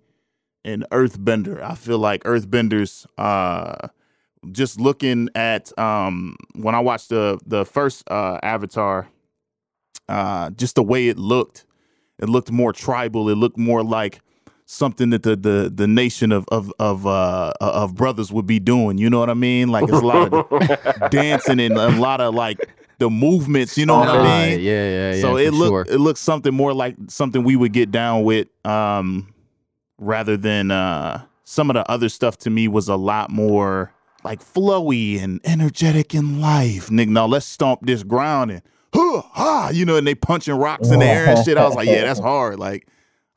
[0.66, 1.62] an earthbender.
[1.62, 3.88] I feel like earthbenders uh
[4.52, 9.08] just looking at um when I watched the the first uh Avatar,
[10.08, 11.66] uh just the way it looked,
[12.20, 13.30] it looked more tribal.
[13.30, 14.22] It looked more like
[14.66, 18.98] something that the the the nation of of of uh of brothers would be doing.
[18.98, 19.70] You know what I mean?
[19.70, 22.60] Like it's a lot of dancing and a lot of like
[23.00, 23.78] the movements.
[23.78, 24.60] You know what I mean?
[24.60, 25.14] yeah, yeah.
[25.14, 25.22] yeah.
[25.22, 25.96] so it looked sure.
[25.96, 29.34] it looked something more like something we would get down with, um,
[29.98, 32.38] rather than uh some of the other stuff.
[32.40, 33.92] To me, was a lot more
[34.24, 36.88] like flowy and energetic in life.
[36.90, 38.62] Nigga, now let's stomp this ground and
[38.94, 41.58] huh, ha, you know, and they punching rocks in the air and shit.
[41.58, 42.60] I was like, yeah, that's hard.
[42.60, 42.88] Like,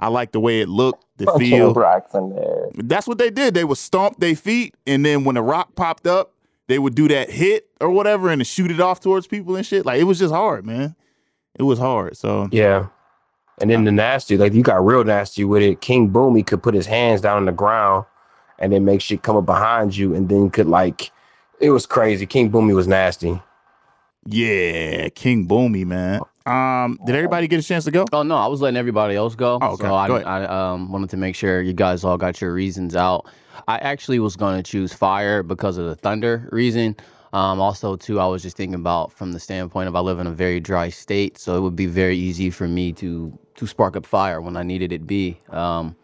[0.00, 1.74] I like the way it looked, the Punching feel.
[1.74, 2.68] rocks in there.
[2.74, 3.54] That's what they did.
[3.54, 6.32] They would stomp their feet, and then when the rock popped up,
[6.66, 9.84] they would do that hit or whatever and shoot it off towards people and shit.
[9.86, 10.96] Like it was just hard, man.
[11.58, 12.16] It was hard.
[12.16, 12.86] So Yeah.
[13.60, 15.80] And then the nasty, like you got real nasty with it.
[15.80, 18.06] King Bumi could put his hands down on the ground
[18.62, 21.10] and then make shit come up behind you and then could like
[21.60, 22.26] it was crazy.
[22.26, 23.40] King Bumi was nasty.
[24.26, 26.20] yeah, King Bumi, man.
[26.44, 28.06] Um, did everybody get a chance to go?
[28.12, 29.58] Oh no, I was letting everybody else go.
[29.60, 29.84] Oh, okay.
[29.84, 30.26] So I, Go ahead.
[30.26, 33.26] I um, wanted to make sure you guys all got your reasons out.
[33.68, 36.96] I actually was going to choose fire because of the thunder reason.
[37.32, 40.26] Um, also, too, I was just thinking about from the standpoint of I live in
[40.26, 43.96] a very dry state, so it would be very easy for me to to spark
[43.96, 45.38] up fire when I needed it be.
[45.50, 45.94] Um,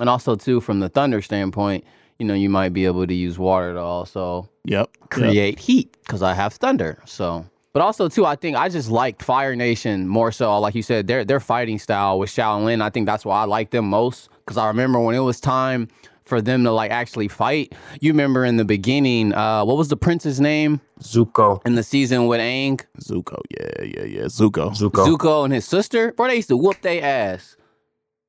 [0.00, 1.84] and also, too, from the thunder standpoint,
[2.18, 4.88] you know, you might be able to use water to also Yep.
[5.00, 5.10] Yep.
[5.10, 6.98] create heat because I have thunder.
[7.06, 10.58] So, but also too, I think I just liked Fire Nation more so.
[10.58, 12.82] Like you said, their their fighting style with Shaolin.
[12.82, 15.88] I think that's why I like them most because I remember when it was time
[16.24, 17.74] for them to like actually fight.
[18.00, 21.64] You remember in the beginning, uh, what was the prince's name Zuko.
[21.64, 22.82] in the season with Aang?
[23.00, 23.40] Zuko.
[23.48, 24.22] Yeah, yeah, yeah.
[24.24, 24.76] Zuko.
[24.76, 25.06] Zuko.
[25.06, 26.12] Zuko and his sister.
[26.12, 27.56] Bro, they used to whoop their ass.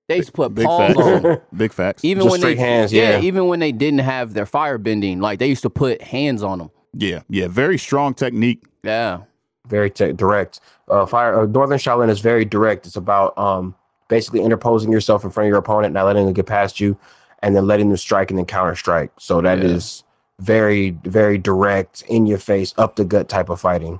[0.09, 0.99] They used to put Big paws facts.
[0.99, 1.37] on 'em.
[1.55, 2.03] Big facts.
[2.03, 3.21] Even Just when they hands, yeah.
[3.21, 6.57] even when they didn't have their fire bending, like they used to put hands on
[6.59, 6.71] them.
[6.93, 7.47] Yeah, yeah.
[7.47, 8.63] Very strong technique.
[8.83, 9.19] Yeah.
[9.67, 10.61] very te- direct.
[10.89, 12.87] Uh, fire uh, Northern Shaolin is very direct.
[12.87, 13.75] It's about um
[14.07, 16.97] basically interposing yourself in front of your opponent, not letting them get past you,
[17.43, 19.11] and then letting them strike and then counter strike.
[19.19, 20.03] So that is
[20.39, 20.45] Yeah.
[20.45, 23.99] very very direct, in your face, up the gut type of fighting.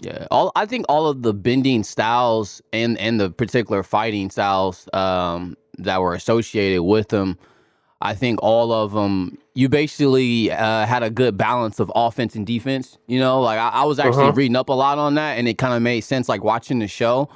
[0.00, 4.88] Yeah, all I think all of the bending styles and and the particular fighting styles
[4.92, 7.38] um, that were associated with them,
[8.02, 12.46] I think all of them you basically uh, had a good balance of offense and
[12.46, 12.98] defense.
[13.06, 14.32] You know, like I, I was actually Uh-huh.
[14.34, 16.28] reading up a lot on that, and it kind of made sense.
[16.28, 17.30] Like watching the show,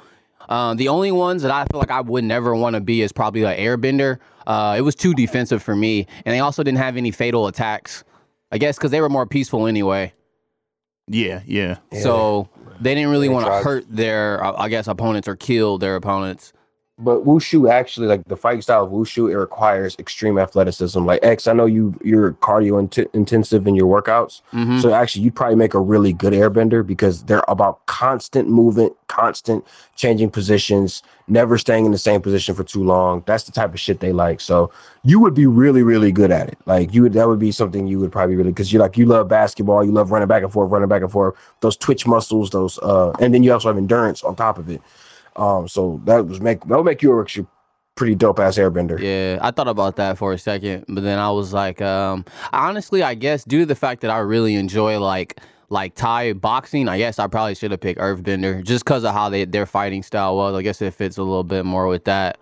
[0.47, 3.11] uh, the only ones that I feel like I would never want to be is
[3.11, 4.19] probably an airbender.
[4.45, 8.03] Uh, it was too defensive for me, and they also didn't have any fatal attacks.
[8.51, 10.13] I guess because they were more peaceful anyway.
[11.11, 11.77] Yeah, yeah.
[12.01, 12.47] So
[12.79, 16.53] they didn't really want to hurt their, uh, I guess, opponents or kill their opponents.
[17.03, 21.03] But wushu actually, like the fight style of wushu, it requires extreme athleticism.
[21.03, 25.23] Like X, I know you you're cardio int- intensive in your workouts, hmm so actually
[25.23, 31.03] you'd probably make a really good airbender because they're about constant movement, constant changing positions,
[31.27, 33.23] never staying in the same position for too long.
[33.25, 34.39] That's the type of shit they like.
[34.39, 34.71] So
[35.03, 36.57] you would be really, really good at it.
[36.65, 39.05] Like you would, that would be something you would probably really because you like you
[39.05, 41.35] love basketball, you love running back and forth, running back and forth.
[41.61, 44.81] Those twitch muscles, those, uh, and then you also have endurance on top of it.
[45.35, 47.47] Um, so that was make that would make you a actually
[47.95, 48.99] pretty dope ass airbender.
[48.99, 53.03] Yeah, I thought about that for a second, but then I was like, um, honestly,
[53.03, 56.97] I guess due to the fact that I really enjoy like like Thai boxing, I
[56.97, 60.35] guess I probably should have picked Earthbender just because of how they their fighting style
[60.35, 60.55] was.
[60.55, 62.37] I guess it fits a little bit more with that.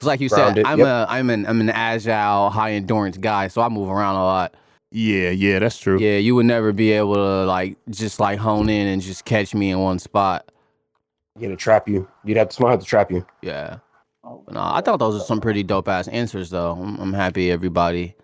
[0.00, 0.86] Cause like you Grounded, said, I'm yep.
[0.86, 4.54] a I'm an I'm an agile, high endurance guy, so I move around a lot.
[4.90, 5.98] Yeah, yeah, that's true.
[5.98, 9.54] Yeah, you would never be able to like just like hone in and just catch
[9.54, 10.50] me in one spot.
[11.38, 12.08] Yeah, to trap you.
[12.24, 13.26] You'd have to someone have to trap you.
[13.42, 13.78] Yeah.
[14.22, 16.72] But no, I thought those are some pretty dope ass answers though.
[16.72, 18.14] I'm, I'm happy everybody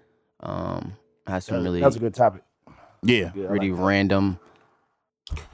[0.40, 0.96] um
[1.26, 2.42] has some really That's a good topic.
[3.02, 3.30] Yeah.
[3.30, 4.38] pretty random.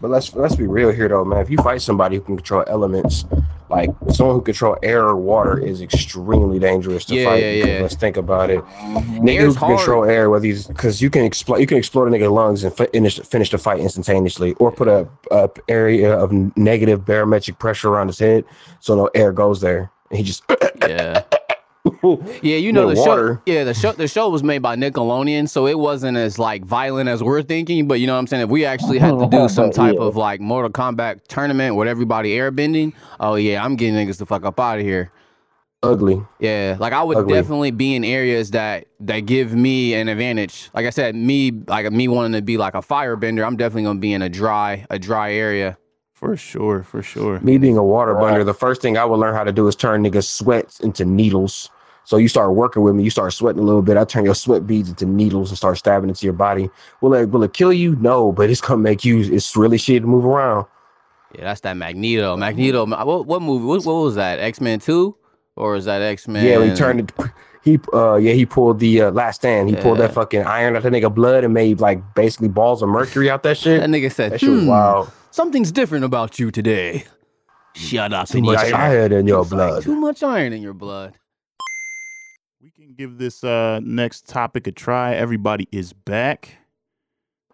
[0.01, 1.41] But let's let's be real here though, man.
[1.41, 3.25] If you fight somebody who can control elements,
[3.71, 7.43] like someone who control air or water is extremely dangerous to Yeah, fight.
[7.43, 7.83] yeah, yeah.
[7.83, 8.61] Let's think about it.
[8.65, 9.19] Mm-hmm.
[9.27, 12.11] Nigga who can control air, whether he's because you can explode, you can explode a
[12.11, 17.05] nigga's lungs and finish finish the fight instantaneously, or put a, a area of negative
[17.05, 18.45] barometric pressure around his head,
[18.81, 20.43] so no air goes there, and he just
[20.81, 21.23] Yeah.
[22.43, 23.39] Yeah, you know With the show.
[23.47, 23.93] Yeah, the show.
[23.93, 27.87] The show was made by Nickelodeon, so it wasn't as like violent as we're thinking.
[27.89, 28.45] But you know what I'm saying?
[28.45, 30.05] If we actually had to do some type Yeah.
[30.07, 34.45] of like Mortal Kombat tournament with everybody airbending, oh yeah, I'm getting niggas the fuck
[34.45, 35.11] up out of here.
[35.83, 36.23] ugly.
[36.39, 37.35] Yeah, like I would Ugly.
[37.35, 40.71] definitely be in areas that that give me an advantage.
[40.75, 43.99] Like I said, me like me wanting to be like a firebender, I'm definitely gonna
[43.99, 45.77] be in a dry a dry area.
[46.13, 47.41] For sure, for sure.
[47.41, 49.75] Me being a water bender, the first thing I would learn how to do is
[49.75, 51.71] turn niggas' sweats into needles.
[52.05, 53.97] So you start working with me, you start sweating a little bit.
[53.97, 56.71] I turn your sweat beads into needles and start stabbing into your body.
[57.01, 57.97] Will it will it kill you?
[57.97, 59.21] No, but it's gonna make you.
[59.21, 60.67] It's really shit to move around.
[61.35, 62.37] Yeah, that's that Magneto.
[62.37, 62.87] Magneto.
[62.87, 63.65] What what movie?
[63.65, 64.41] What, what was that?
[64.41, 65.17] X Men Two,
[65.57, 66.45] or is that X Men?
[66.45, 67.13] Yeah, he turned it.
[67.63, 69.69] He uh yeah he pulled the uh, last stand.
[69.69, 72.89] He pulled that fucking iron out that nigga blood and made like basically balls of
[72.89, 73.81] mercury out that shit.
[73.81, 75.13] That nigga said, That "Hmm, wild.
[75.31, 77.05] Something's different about you today.
[77.75, 78.75] Shut up Too much eat.
[78.75, 79.83] iron in your like, blood.
[79.85, 81.20] Too much iron in your blood.
[82.91, 85.15] We can give this uh next topic a try.
[85.15, 86.57] Everybody is back.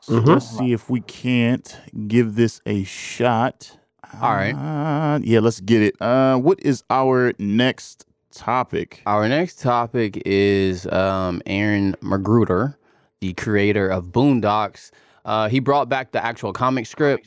[0.08, 0.24] Mhm.
[0.26, 1.78] Let's see if we can't
[2.08, 3.76] give this a shot.
[4.22, 4.54] All right.
[4.54, 6.00] Uh, yeah, let's get it.
[6.00, 9.02] Uh, what is our next topic?
[9.04, 12.76] Our next topic is um, Aaron McGruder,
[13.20, 14.90] the creator of Boondocks.
[15.26, 17.26] Uh, he brought back the actual comic script.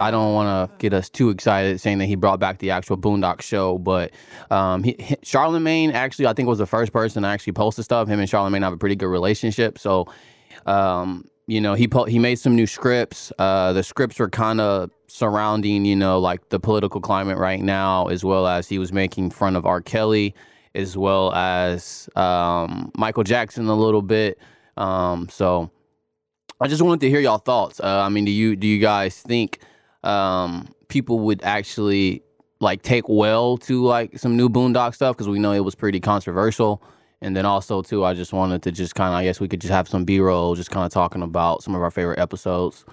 [0.00, 2.96] I don't want to get us too excited saying that he brought back the actual
[2.96, 4.12] Boondock show, but
[4.50, 7.82] um, he, he, Charlemagne actually, I think, was the first person to actually post the
[7.82, 8.08] stuff.
[8.08, 9.78] Him and Charlemagne have a pretty good relationship.
[9.78, 10.06] So,
[10.66, 13.32] um, you know, he po- he made some new scripts.
[13.38, 18.08] Uh, the scripts were kind of surrounding, you know, like the political climate right now,
[18.08, 19.80] as well as he was making fun of R.
[19.80, 20.34] Kelly,
[20.74, 24.38] as well as um, Michael Jackson a little bit.
[24.76, 25.70] Um, so,
[26.60, 27.78] I just wanted to hear y'all thoughts.
[27.80, 29.60] Uh, I mean, do you do you guys think
[30.04, 32.22] um, people would actually
[32.60, 36.00] like take well to like some new Boondock stuff because we know it was pretty
[36.00, 36.82] controversial.
[37.20, 39.60] And then also too, I just wanted to just kind of, I guess we could
[39.60, 42.84] just have some B roll, just kind of talking about some of our favorite episodes.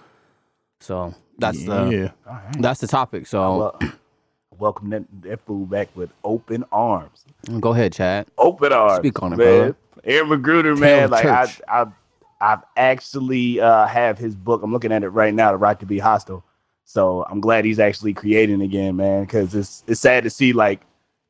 [0.79, 2.41] So that's the yeah.
[2.59, 3.27] that's the topic.
[3.27, 3.91] So Well,
[4.59, 7.25] welcome that, that fool back with open arms.
[7.59, 8.27] go ahead, Chad.
[8.37, 8.97] Open arms.
[8.97, 9.57] Speak on it, man.
[9.57, 9.75] brother.
[10.03, 11.09] Aaron McGruder, man.
[11.09, 11.47] the Like I.
[11.67, 11.85] I,
[12.41, 14.61] I've actually uh, have his book.
[14.61, 15.51] I'm looking at it right now.
[15.51, 16.43] The Right to Be Hostile.
[16.85, 19.23] So I'm glad he's actually creating again, man.
[19.25, 20.81] Because it's it's sad to see like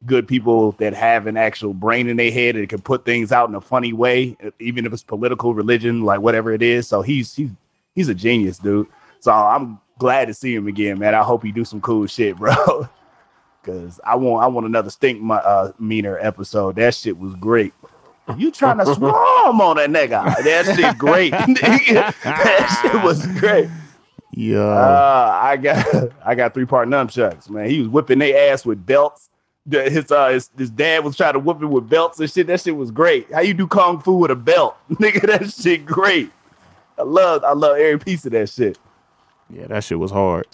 [0.06, 3.50] good people that have an actual brain in their head and can put things out
[3.50, 6.88] in a funny way, even if it's political, religion, like whatever it is.
[6.88, 7.50] So he's he's
[7.96, 8.88] he's a genius, dude.
[9.20, 11.16] So I'm glad to see him again, man.
[11.16, 12.88] I hope he do some cool shit, bro.
[13.64, 16.76] Cause I want I want another stink my uh meaner episode.
[16.76, 17.74] That shit was great.
[18.38, 20.24] You trying to swarm on that nigga?
[20.44, 21.32] That shit great.
[22.24, 23.70] that shit was great.
[24.38, 24.60] Yeah.
[24.60, 27.70] Uh, I got I got three part nunchucks, man.
[27.70, 29.30] He was whipping their ass with belts.
[29.70, 32.48] His uh his, his dad was trying to whip it with belts and shit.
[32.48, 33.32] That shit was great.
[33.34, 35.26] How you do kung fu with a belt, nigga?
[35.26, 36.30] That shit great.
[37.00, 38.78] I love I love every piece of that shit.
[39.50, 40.46] yeah, that shit was hard.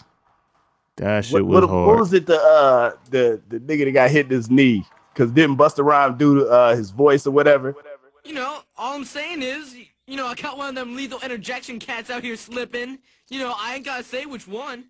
[0.98, 1.88] That shit What, was what, hard.
[1.88, 2.26] what was it?
[2.28, 6.18] The uh the the nigga that got hit in his knee because didn't Busta Rhyme
[6.18, 7.76] do uh his voice or whatever?
[8.24, 9.76] You know, all I'm saying is,
[10.12, 12.99] you know, I caught one of them lethal interjection cats out here slipping.
[13.30, 14.89] You know, I ain't gotta say which one.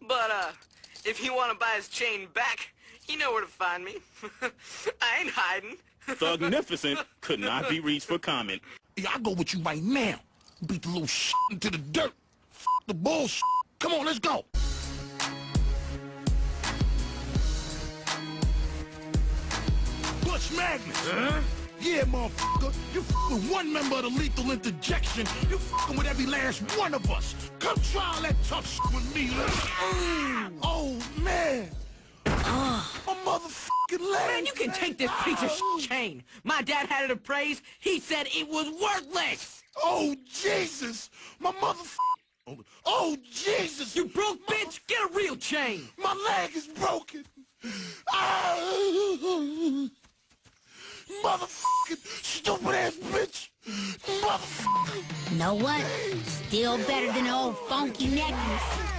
[0.00, 0.52] But, uh,
[1.04, 2.72] if he wanna buy his chain back,
[3.04, 3.96] he know where to find me.
[5.02, 5.76] I ain't hiding.
[6.06, 8.62] Thugnificent could not be reached for comment.
[8.96, 10.20] Yeah, I go with you right now.
[10.64, 12.12] Beat the little shit into the dirt.
[12.52, 13.42] F the bullshit.
[13.80, 14.44] Come on, let's go.
[20.24, 21.08] Butch Magnus.
[21.08, 21.40] Huh?
[21.80, 22.74] Yeah, motherfucker.
[22.92, 23.00] You
[23.30, 25.26] with one member of the lethal interjection.
[25.48, 27.34] You fucking with every last one of us.
[27.58, 30.52] Come try all that tough shit with me, man.
[30.62, 31.70] Oh, man.
[32.26, 32.84] My
[33.24, 34.26] motherfucking leg.
[34.26, 36.22] Man, you can take this piece of shit chain.
[36.44, 37.62] My dad had it appraised.
[37.78, 39.62] He said it was worthless.
[39.82, 41.08] Oh, Jesus.
[41.38, 42.64] My motherfucker.
[42.84, 43.96] Oh, Jesus.
[43.96, 45.88] You broke bitch, get a real chain.
[45.96, 47.24] My leg is broken.
[48.12, 49.88] Ah.
[51.22, 53.48] Motherfucking stupid ass bitch.
[54.22, 55.36] Motherfucker.
[55.36, 55.84] Know what?
[56.24, 58.90] Still better than old funky necklace.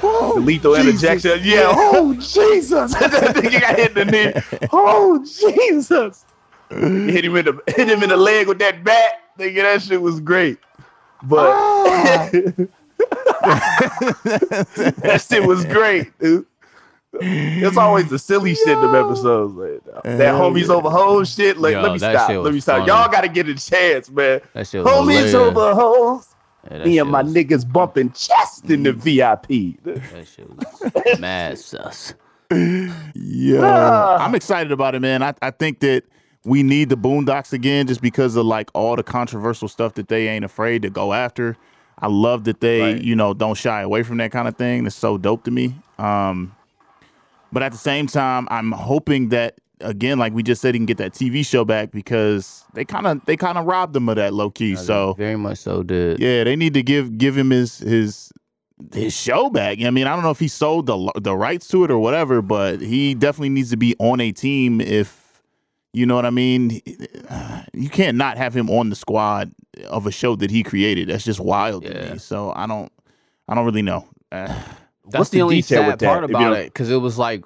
[0.00, 1.40] The lethal interjection.
[1.42, 1.72] Yeah.
[1.74, 2.94] Oh Jesus!
[2.98, 4.68] that nigga got hit in the knee.
[4.72, 6.24] Oh Jesus!
[6.70, 9.20] hit him in the hit him in the leg with that bat.
[9.38, 10.58] Nigga, that shit was great.
[11.22, 12.30] But ah.
[13.42, 16.46] that shit was great, dude.
[17.20, 19.54] It's always the silly shit in them episodes.
[19.54, 21.56] Like, that homies over hoes shit.
[21.58, 22.28] Like, Yo, let me stop.
[22.30, 22.78] Let me stop.
[22.78, 22.86] funny.
[22.86, 24.40] Y'all gotta get a chance, man.
[24.52, 25.34] That shit Homies hilarious.
[25.34, 26.26] over hoes.
[26.70, 29.82] Yeah, Me and my was- niggas bumping chest in the VIP.
[29.82, 32.14] That shit was mad sus.
[33.14, 34.24] Yeah, Ah.
[34.24, 35.22] I'm excited about it, man.
[35.22, 36.04] I, I think that
[36.44, 40.28] we need the Boondocks again, just because of like all the controversial stuff that they
[40.28, 41.56] ain't afraid to go after.
[42.02, 43.02] I love that they, Right.
[43.02, 44.86] you know, don't shy away from that kind of thing.
[44.86, 45.74] It's so dope to me.
[45.98, 46.54] Um,
[47.52, 50.86] but at the same time, I'm hoping that again, like we just said, he can
[50.86, 54.16] get that TV show back because they kind of they kind of robbed him of
[54.16, 54.76] that low key.
[54.76, 56.20] So very much so did.
[56.20, 58.32] yeah, they need to give give him his his
[58.94, 59.82] his show back.
[59.82, 62.40] I mean, I don't know if he sold the the rights to it or whatever,
[62.40, 64.80] but he definitely needs to be on a team.
[64.80, 65.19] If
[65.92, 66.80] you know what I mean,
[67.72, 69.52] you can't not have him on the squad
[69.86, 71.08] of a show that he created.
[71.08, 72.18] That's just wild to me.
[72.18, 72.92] So I don't,
[73.48, 74.06] I don't really know.
[74.30, 74.46] Uh,
[75.04, 76.98] That's What's the, the only sad with that, part if you about it, because it
[76.98, 77.42] was like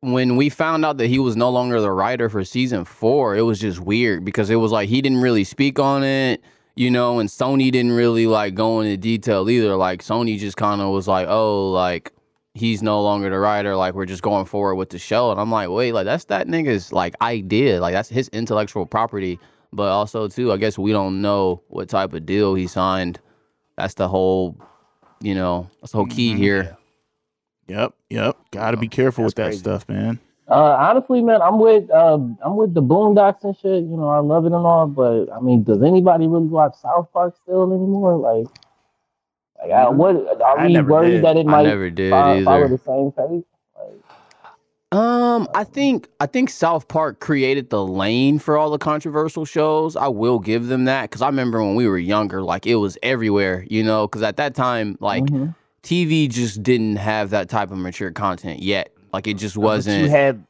[0.00, 3.42] when we found out that he was no longer the writer for season four, it
[3.42, 6.42] was just weird because it was like he didn't really speak on it,
[6.74, 9.76] you know, and Sony didn't really like go into detail either.
[9.76, 12.12] Like Sony just kind of was like, oh, like
[12.54, 13.76] he's no longer the writer.
[13.76, 16.46] Like we're just going forward with the show, and I'm like, wait, like that's that
[16.46, 17.80] nigga's like idea.
[17.80, 19.38] Like that's his intellectual property.
[19.72, 23.18] But also too, I guess we don't know what type of deal he signed.
[23.76, 24.56] That's the whole,
[25.20, 26.36] you know, that's the whole key Mhm.
[26.38, 26.76] here.
[27.66, 28.36] Yep, yep.
[28.52, 30.20] Got to be careful with that stuff, man.
[30.46, 33.82] Uh, honestly, man, I'm with um, I'm with the Boondocks and shit.
[33.82, 37.08] You know, I love it and all, but I mean, does anybody really watch South
[37.12, 38.16] Park still anymore?
[38.18, 38.46] Like,
[39.64, 41.24] like I, what are I we never worried did.
[41.24, 42.68] that it I might never did fo- follow either.
[42.68, 43.44] the same fate?
[44.92, 49.96] Um, I think I think South Park created the lane for all the controversial shows.
[49.96, 52.96] I will give them that because I remember when we were younger, like it was
[53.02, 54.06] everywhere, you know.
[54.06, 55.54] Because at that time, like Mhm.
[55.82, 58.90] TV just didn't have that type of mature content yet.
[59.12, 60.04] Like it just wasn't.
[60.04, 60.44] you had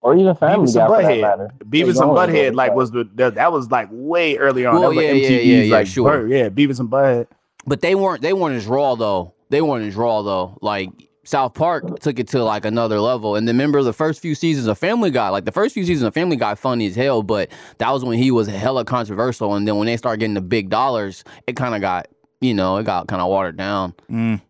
[0.00, 1.52] Or even Family Beavis Guy and Butthead.
[1.70, 4.74] Beavis and going Butthead like was the that, that was like way early on.
[4.74, 6.10] Well, that was yeah, like yeah, MTV's yeah, yeah, like sure.
[6.22, 6.30] birth.
[6.32, 7.26] yeah, Beavis and Butthead.
[7.68, 9.34] But they weren't they weren't as raw though.
[9.50, 10.58] They weren't as raw though.
[10.60, 10.90] Like
[11.24, 13.36] South Park took it to like another level.
[13.36, 16.06] And then remember the first few seasons of Family Guy, like the first few seasons
[16.06, 17.22] of Family Guy, funny as hell.
[17.22, 19.54] But that was when he was hella controversial.
[19.54, 22.08] And then when they started getting the big dollars, it kind of got
[22.40, 23.94] you know it got kind of watered down.
[24.10, 24.40] Mm.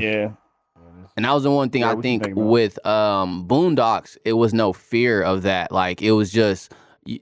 [0.00, 0.30] Yeah.
[1.16, 2.46] And that was the one thing Yeah, I think think about it?
[2.46, 5.70] with um, Boondocks, it was no fear of that.
[5.70, 6.72] Like it was just,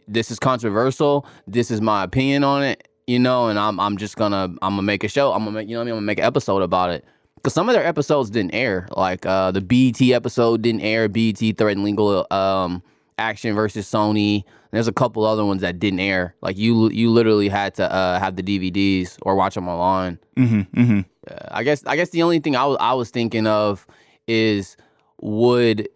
[0.07, 1.27] this is controversial.
[1.49, 3.49] This is my opinion on it, you know.
[3.49, 5.33] And I'm I'm just gonna I'm gonna make a show.
[5.33, 5.93] I'm gonna make you know what I mean.
[5.93, 7.05] I'm gonna make an episode about it.
[7.43, 8.87] Cause some of their episodes didn't air.
[8.95, 11.09] Like uh, the BET episode didn't air.
[11.09, 12.83] BET threatened legal um,
[13.17, 14.45] action versus Sony.
[14.73, 16.35] There's a couple other ones that didn't air.
[16.43, 20.19] Like you you literally had to uh, have the DVDs or watch them online.
[20.37, 21.01] Mm-hmm, mm-hmm.
[21.31, 23.87] Uh, I guess I guess the only thing I was I was thinking of
[24.29, 24.77] is
[25.23, 25.89] would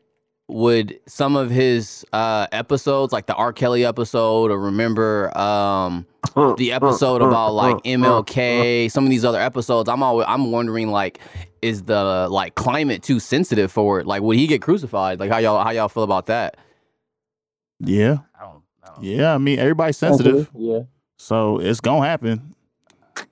[0.46, 3.52] would some of his uh episodes like the R.
[3.52, 6.06] Kelly episode or remember um
[6.58, 11.18] the episode about like MLK, some of these other episodes, I'm always I'm wondering like
[11.62, 14.06] is the like climate too sensitive for it?
[14.06, 15.18] Like would he get crucified?
[15.18, 16.56] Like how y'all how y'all feel about that?
[17.80, 18.18] Yeah.
[18.38, 19.34] I don't, I don't Yeah.
[19.34, 20.80] I mean, everybody's sensitive, Yeah.
[21.16, 22.54] so it's gonna happen.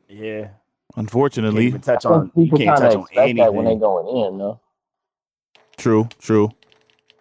[0.09, 0.41] Yeah.
[0.43, 0.51] Can't
[0.97, 2.31] Unfortunately, even touch on.
[2.37, 3.79] You can't touch on expect that when they anything.
[3.81, 4.61] going in, though.
[5.79, 6.51] true, true.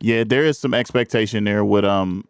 [0.02, 2.26] Yeah, there is some expectation there with um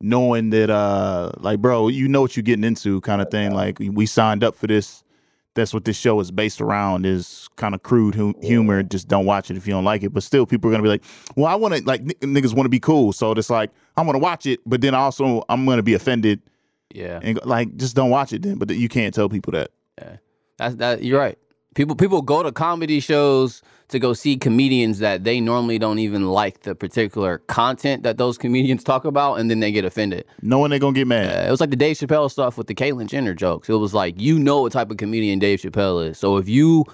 [0.00, 3.52] knowing that uh like bro, you know what you're getting into kind of thing.
[3.52, 5.02] Like we signed up for this.
[5.54, 8.82] That's what this show is based around is kind of crude hu- humor.
[8.84, 10.10] Just don't watch it if you don't like it.
[10.14, 11.02] But still, people are gonna be like,
[11.34, 14.06] "Well, I want to like n- niggas want to be cool." So it's like I'm
[14.06, 16.40] gonna watch it, but then also I'm gonna be offended
[16.94, 17.18] Yeah.
[17.22, 18.58] and like just don't watch it then.
[18.58, 19.70] But you can't tell people that.
[19.98, 20.16] Yeah,
[20.58, 21.38] that's that you're right.
[21.78, 26.26] People people go to comedy shows to go see comedians that they normally don't even
[26.26, 30.24] like the particular content that those comedians talk about, and then they get offended.
[30.42, 31.44] Knowing they're gonna get mad.
[31.44, 33.68] Uh, it was like the Dave Chappelle stuff with the Caitlyn Jenner jokes.
[33.68, 36.18] It was like you know what type of comedian Dave Chappelle is.
[36.18, 36.84] So if you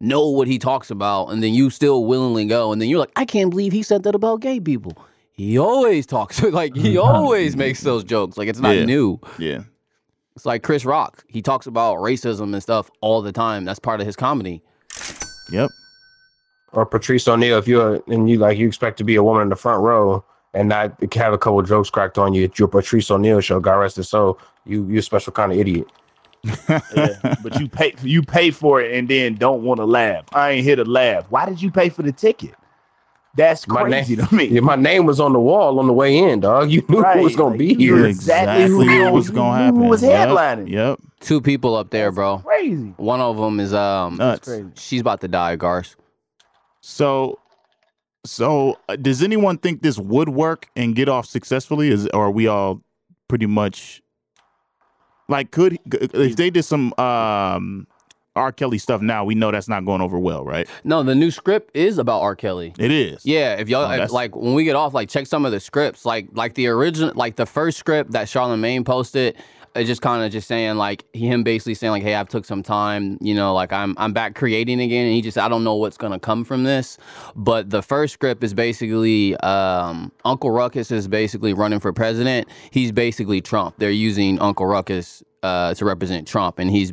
[0.00, 3.12] know what he talks about, and then you still willingly go, and then you're like,
[3.14, 4.98] I can't believe he said that about gay people.
[5.30, 8.36] He always talks like he always makes those jokes.
[8.36, 8.86] Like it's not Yeah.
[8.86, 9.20] new.
[9.38, 9.62] Yeah.
[10.34, 11.24] It's like Chris Rock.
[11.28, 13.64] He talks about racism and stuff all the time.
[13.64, 14.62] That's part of his comedy.
[15.50, 15.70] Yep.
[16.72, 19.48] or Patrice O'Neill, if you're and you like you expect to be a woman in
[19.50, 20.24] the front row
[20.54, 23.76] and not have a couple jokes cracked on you at your Patrice O'Neill show, God
[23.76, 25.86] rest his soul, you you a special kind of idiot.
[26.68, 30.24] yeah, but you pay you pay for it and then don't want to laugh.
[30.32, 31.26] I ain't here to laugh.
[31.28, 32.54] Why did you pay for the ticket?
[33.34, 34.44] That's My crazy name, to me.
[34.46, 36.70] Yeah, my name was on the wall on the way in, dog.
[36.72, 37.96] You knew Right, who was gonna like, be here.
[37.96, 39.80] knew exactly who what was gonna happen.
[39.82, 40.68] who was Yep, headlining.
[40.68, 40.98] Yep.
[41.20, 42.38] Two people up there, bro.
[42.38, 42.92] Crazy.
[42.98, 44.50] One of them is um, Nuts.
[44.74, 45.96] she's about to die, Garth.
[46.82, 47.38] So,
[48.26, 51.88] so uh, does anyone think this would work and get off successfully?
[51.88, 52.82] Is or are we all
[53.28, 54.02] pretty much
[55.28, 57.86] like could if they did some um
[58.34, 58.52] R.
[58.52, 59.24] Kelly stuff now?
[59.24, 60.68] We know that's not going over well, right?
[60.84, 62.34] No, the new script is about R.
[62.34, 62.72] Kelly.
[62.78, 63.24] It is.
[63.26, 65.60] Yeah, if y'all Oh, if, like when we get off, like check some of the
[65.60, 69.36] scripts, like like the original, like the first script that Charlemagne posted.
[69.74, 73.18] Just kind of just saying like him basically saying like, hey, I've took some time,
[73.20, 75.96] you know, like I'm I'm back creating again, and he just I don't know what's
[75.96, 76.98] gonna come from this.
[77.34, 82.48] But the first script is basically um, Uncle Ruckus is basically running for president.
[82.70, 83.74] He's basically Trump.
[83.78, 86.92] They're using Uncle Ruckus uh, to represent Trump, and he's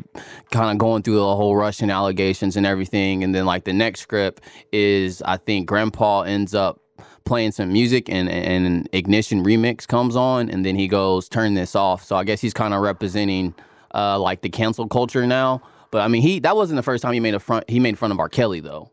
[0.51, 3.23] kind of going through the whole Russian allegations and everything.
[3.23, 6.81] And then like the next script is I think Grandpa ends up
[7.25, 11.53] playing some music and and an ignition remix comes on and then he goes turn
[11.53, 13.53] this off so i guess he's kind of representing
[13.95, 15.61] uh like the cancel culture now
[15.91, 17.97] but i mean he that wasn't the first time he made a front he made
[17.97, 18.91] fun of r kelly though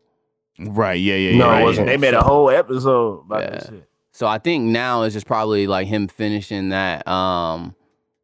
[0.59, 0.95] Right.
[0.99, 1.13] Yeah.
[1.13, 1.37] Yeah.
[1.37, 1.51] No, yeah.
[1.51, 1.63] it right.
[1.63, 1.85] wasn't.
[1.87, 3.69] They made a whole episode about that Yeah.
[3.69, 3.89] shit.
[4.11, 7.75] so i think now is just probably like him finishing that um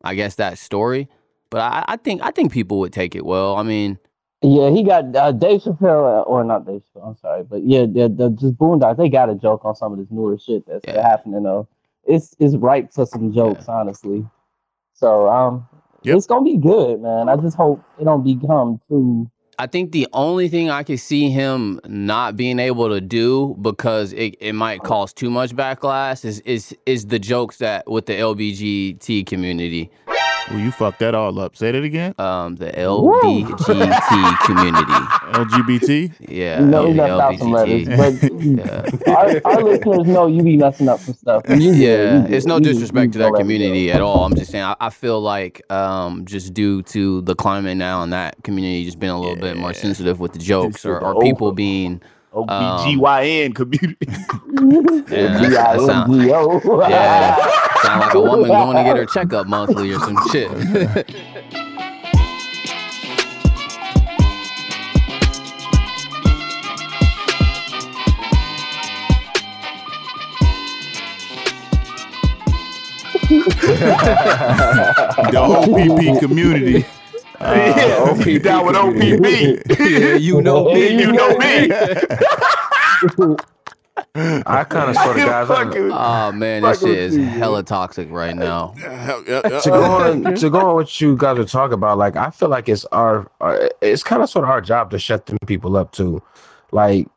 [0.04, 1.08] i guess that story
[1.51, 3.99] but i i think i think people would take it well i mean
[4.44, 7.08] Yeah, he got uh, Dave Chappelle, uh, or not Dave Chappelle.
[7.08, 8.98] I'm sorry, but yeah, the, the just Boondocks.
[8.98, 11.02] They got a joke on some of this newer shit that's Yeah.
[11.02, 11.44] happening.
[11.44, 11.68] though.
[12.06, 14.26] it's it's ripe for some jokes, honestly.
[14.94, 15.68] So um,
[16.04, 17.30] it's gonna be good, man.
[17.30, 19.30] I just hope it don't become too.
[19.60, 24.12] I think the only thing I could see him not being able to do because
[24.12, 28.14] it, it might cause too much backlash is is is the jokes that with the
[28.14, 29.89] LBGT community.
[30.50, 31.56] Well, you fucked that all up.
[31.56, 32.14] Say that again.
[32.18, 34.91] Um, the LBGT community.
[35.34, 36.14] LGBT.
[36.30, 36.60] Yeah.
[36.60, 39.00] No, you know, we yeah, left out some letters, LBGT.
[39.06, 41.44] but our, our listeners know you be messing up some stuff.
[41.50, 42.34] You good, yeah, you good.
[42.34, 44.26] it's no You- disrespect you to that community at all.
[44.26, 48.12] I'm just saying, I, I feel like um, just due to the climate now and
[48.14, 51.52] that community just being a little bit more sensitive with the jokes or, or people
[51.54, 52.02] being
[52.34, 53.98] um, OBGYN community.
[55.12, 60.00] yeah, that sound, yeah, sound like a woman going to get her checkup monthly or
[60.00, 60.50] some shit.
[75.32, 76.86] the OPP community.
[77.44, 79.80] Yeah, you down with OPP.
[79.80, 81.00] yeah, you know me.
[81.00, 81.70] you know me.
[84.16, 85.50] I kind of sort of guys.
[85.50, 88.74] I'm- Oh man, this shit is hella toxic right now.
[88.78, 92.50] to go on to go on what you guys are talking about, like I feel
[92.50, 95.76] like it's our, our it's kind of sort of our job to shut them people
[95.78, 96.22] up too.
[96.72, 97.08] Like,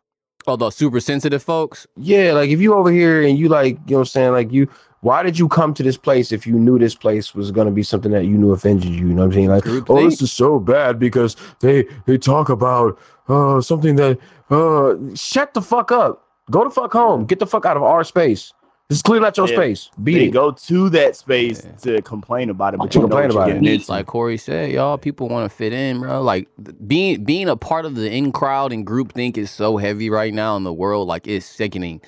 [0.46, 1.86] oh, the super sensitive folks.
[1.96, 4.52] Yeah, like if you over here and you like, you know what I'm saying, like
[4.52, 4.68] you.
[5.06, 7.84] Why did you come to this place if you knew this place was gonna be
[7.84, 9.06] something that you knew offended you?
[9.06, 9.48] You know what I'm saying?
[9.50, 12.98] Like, oh, this is so bad because they they talk about
[13.28, 14.18] uh something that
[14.50, 16.26] uh shut the fuck up.
[16.50, 17.24] Go the fuck home.
[17.24, 18.52] Get the fuck out of our space.
[18.90, 19.54] Just clean out your Yeah.
[19.54, 19.90] space.
[20.02, 20.30] Beat They it.
[20.30, 23.64] go to that space to complain about it, but you know complain what you're about
[23.64, 23.70] it.
[23.72, 24.98] It's like Corey said, y'all.
[24.98, 26.20] People want to fit in, bro.
[26.20, 26.48] Like
[26.84, 30.34] being being a part of the in crowd and group think is so heavy right
[30.34, 31.06] now in the world.
[31.06, 32.00] Like it's sickening.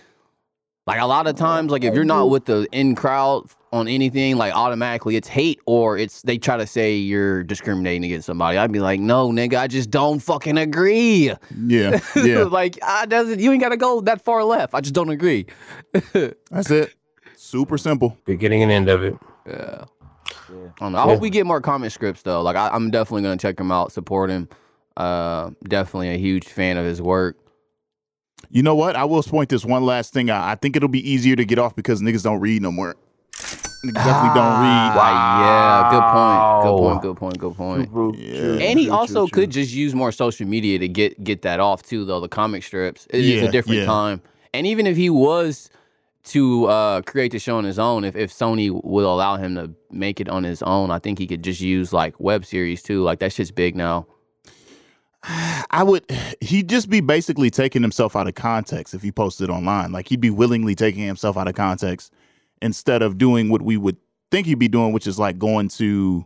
[0.89, 4.39] Like a lot of times, like if you're not with the in crowd on anything,
[4.39, 8.57] like automatically it's hate or it's they try to say you're discriminating against somebody.
[8.57, 11.31] I'd be like, no, nigga, I just don't fucking agree.
[11.55, 12.45] Yeah, yeah.
[12.45, 13.39] like I doesn't.
[13.39, 14.73] You ain't gotta go that far left.
[14.73, 15.45] I just don't agree.
[15.93, 16.95] That's it.
[17.37, 18.17] Super simple.
[18.25, 19.15] Beginning and end of it.
[19.47, 19.85] Yeah.
[20.31, 20.99] I, don't know.
[21.01, 22.41] I hope we get more comic scripts though.
[22.41, 24.49] Like I, I'm definitely gonna check him out, support him.
[24.97, 27.37] Uh, definitely a huge fan of his work.
[28.51, 28.97] You know what?
[28.97, 30.43] I will point this one last thing out.
[30.43, 32.95] I think it'll be easier to get off because niggas don't read no more.
[33.85, 34.93] Niggas definitely don't read.
[34.97, 35.91] Ah, yeah,
[36.63, 37.03] good point.
[37.03, 37.39] Good point.
[37.39, 37.89] Good point.
[37.91, 38.17] Good point.
[38.63, 39.43] and he true, also true, true.
[39.43, 42.21] could just use more social media to get get that off too, though.
[42.21, 43.07] The comic strips.
[43.11, 43.87] It- it's Yeah, a different yeah.
[43.87, 44.23] time.
[44.55, 45.71] And even if he was
[46.25, 49.71] to uh, create the show on his own, if, if Sony will allow him to
[49.91, 53.03] make it on his own, I think he could just use like web series too.
[53.03, 54.07] Like that shit's big now.
[55.29, 56.05] I would.
[56.41, 59.93] He'd just be basically taking himself out of context if he posted online.
[59.93, 62.13] Like he'd be willingly taking himself out of context
[62.63, 63.97] instead of doing what we would
[64.31, 66.25] think he'd be doing, which is like going to.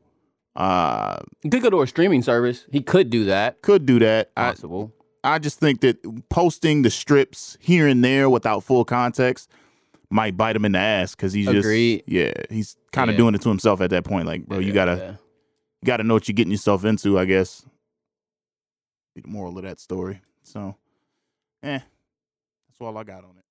[0.57, 2.67] uh He could go to a streaming service.
[2.71, 3.63] He could do that.
[3.63, 4.35] Could do that.
[4.35, 4.93] Possible.
[5.25, 5.99] I just think that
[6.31, 9.49] posting the strips here and there without full context
[10.11, 11.69] might bite him in the ass because he's just
[12.07, 13.19] yeah he's kind of Yeah.
[13.19, 14.27] doing it to himself at that point.
[14.27, 15.11] Like bro, you gotta yeah.
[15.11, 17.19] you gotta know what you're getting yourself into.
[17.19, 17.65] I guess.
[19.15, 20.21] Be the moral of that story.
[20.43, 20.77] So,
[21.63, 23.45] eh, that's all I got on it.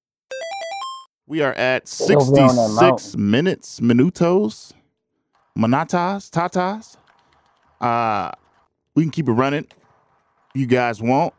[1.27, 4.73] We are at Get over there on that 66 minutes, minutos,
[5.57, 6.97] manatas, tatas.
[7.79, 8.31] Uh,
[8.95, 9.67] we can keep it running.
[10.53, 11.33] You guys won't.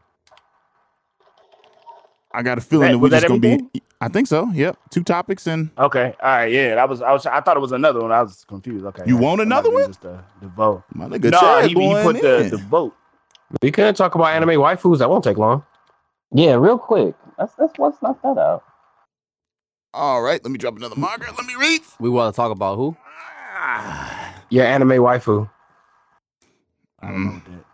[2.35, 3.71] I got a feeling that- that, we're that just gonna everything?
[3.75, 3.83] be.
[4.01, 4.49] I think so.
[4.53, 7.61] Yep, two topics and Okay, all right, yeah, that was I was I thought it
[7.61, 8.11] was another one.
[8.11, 8.85] I was confused.
[8.87, 9.87] Okay, You want another one?
[9.89, 10.83] Just the, the vote.
[10.95, 12.95] my nigga No, he, he put the, the vote.
[13.61, 14.99] We can talk about anime waifus.
[14.99, 15.65] That won't take long.
[16.33, 17.15] Yeah, real quick.
[17.39, 18.65] Let's let's let's knock that out.
[19.95, 21.03] All right, let me drop another hmm.
[21.03, 21.29] marker.
[21.37, 21.83] Let me read.
[22.01, 22.97] We want to talk about who?
[23.55, 24.35] Ah.
[24.49, 25.51] Your anime waifu.
[27.01, 27.53] I don't know hmm.
[27.53, 27.65] that.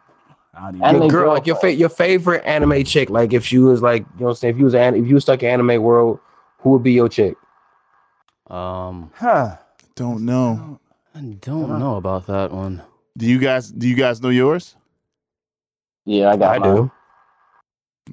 [0.55, 1.35] I don't even Anime Your girl, girl.
[1.35, 3.11] like your fa- your favorite anime chick.
[3.11, 5.07] Like if she was like, you know what I'm saying, if you was an, if
[5.07, 6.19] you was stuck in anime world,
[6.59, 7.37] who would be your chick?
[8.49, 9.57] Um, Huh.
[9.95, 10.81] Don't know.
[11.15, 12.83] I don't know about that one.
[13.17, 13.71] Do you guys?
[13.71, 14.77] Do you guys know yours?
[16.09, 16.77] Yeah, I got I mine.
[16.77, 16.91] do.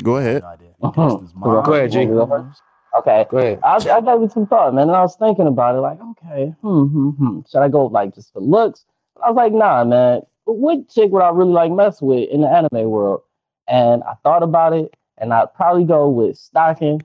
[0.04, 0.42] Go ahead.
[0.42, 0.68] No idea.
[0.84, 1.64] Destiny's mom.
[1.64, 2.10] Go ahead, Jake.
[2.10, 3.26] Okay.
[3.30, 3.60] Go ahead.
[3.64, 6.54] I, I gave it some thought, man, and I was thinking about it, like, okay,
[6.62, 7.40] hmm, hmm, hmm.
[7.50, 8.86] Should I go like just for looks?
[9.24, 10.22] I was like, nah, man.
[10.44, 13.22] What chick would I really like mess with in the anime world?
[13.68, 17.02] And I thought about it, and I'd probably go with Stocking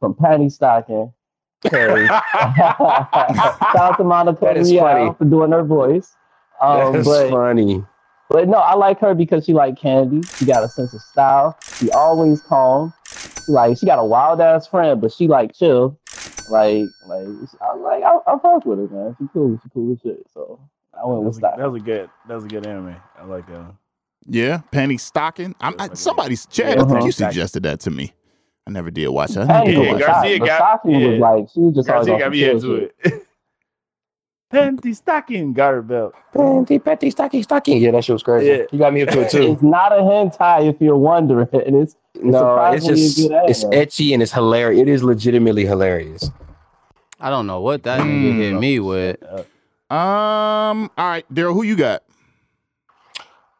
[0.00, 1.12] from Patty Stocking.
[1.62, 1.72] 'cause-
[2.08, 5.14] Shout out to Monica That is Rial funny.
[5.18, 6.14] for doing her voice.
[6.60, 7.84] Um, That's but funny.
[8.36, 10.20] But no, I like her because she like candy.
[10.36, 11.56] She got a sense of style.
[11.78, 12.92] She always calm.
[13.46, 15.98] She like she got a wild ass friend, but she like chill.
[16.50, 17.26] Like like
[17.62, 19.16] I like I, I fuck with her, man.
[19.18, 19.58] She cool.
[19.62, 20.26] She cool as shit.
[20.34, 20.60] So
[20.92, 21.56] I went with That was, a, style.
[21.56, 22.10] that was a good.
[22.28, 22.96] That was a good anime.
[23.18, 23.56] I like that.
[23.56, 23.78] One.
[24.26, 25.54] Yeah, Penny Stocking.
[25.58, 26.36] I'm I, somebody.
[26.36, 26.92] Chad, I Uh-huh.
[26.92, 28.12] think you suggested that to me.
[28.66, 29.48] I never did watch that.
[29.48, 31.08] I Penny need to Yeah, was watch hot, Garcia but got- Stocking yeah.
[31.08, 33.22] was like she was just Garcia got me into it.
[34.52, 36.14] Panty stocking got her belt.
[36.32, 37.78] Petty, petty, stocking, stocking.
[37.82, 38.46] Yeah, that shit was crazy.
[38.48, 38.62] Yeah.
[38.70, 39.42] You got me into it too.
[39.52, 41.48] It's not a hentai if you're wondering.
[41.52, 43.78] It's no, it's just good it's anime.
[43.80, 44.80] ecchi and it's hilarious.
[44.82, 46.30] It is legitimately hilarious.
[47.20, 48.60] I don't know what that nigga hit Mm.
[48.60, 49.22] me with.
[49.90, 50.90] Um.
[50.96, 51.52] All right, Daryl.
[51.54, 52.02] Who you got?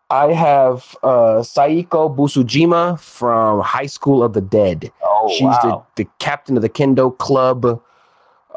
[0.08, 4.92] I have uh Saeko Busujima from High School of the Dead.
[5.02, 5.84] oh She's wow.
[5.96, 7.82] the, the captain of the Kendo Club.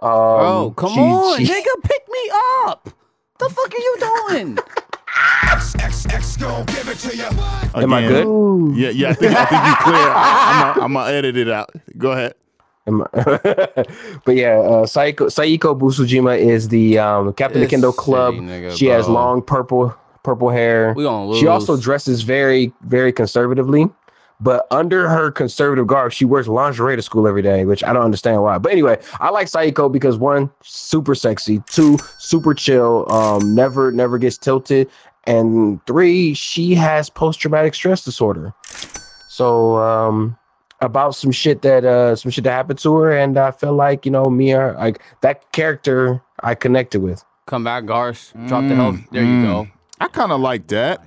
[0.02, 2.30] Um, Bro, come she- on, she- nigga, pick me
[2.66, 2.90] up.
[3.40, 4.60] The fuck are you doing?
[7.76, 8.26] Am I good?
[8.26, 8.74] Ooh.
[8.76, 9.10] Yeah, yeah.
[9.10, 10.10] I think I think you clear.
[10.10, 11.70] I, I'm gonna edit it out.
[11.98, 12.34] Go ahead.
[12.88, 13.06] Am I-
[14.26, 18.36] but yeah, uh, Saeko, Saeko Busujima is the um, captain of the This Kendo Club.
[18.36, 20.94] nigga, she has long purple purple hair.
[20.96, 21.40] We gonna lose.
[21.40, 23.90] She also dresses very, very conservatively.
[24.42, 28.04] But under her conservative garb, she wears lingerie to school every day, which I don't
[28.04, 28.58] understand why.
[28.58, 34.18] But anyway, I like Saeko because one, super sexy, two, super chill, um, never, never
[34.18, 34.90] gets tilted,
[35.26, 38.54] and three, she has post traumatic stress disorder.
[39.28, 40.38] So, um,
[40.82, 44.06] about some shit that uh some shit that happened to her, and I feel like
[44.06, 47.24] you know me or like that character I connected with.
[47.46, 48.32] come back, Garsh.
[48.48, 48.96] Drop the health.
[49.12, 49.68] There you go.
[50.00, 51.04] I kind of like that.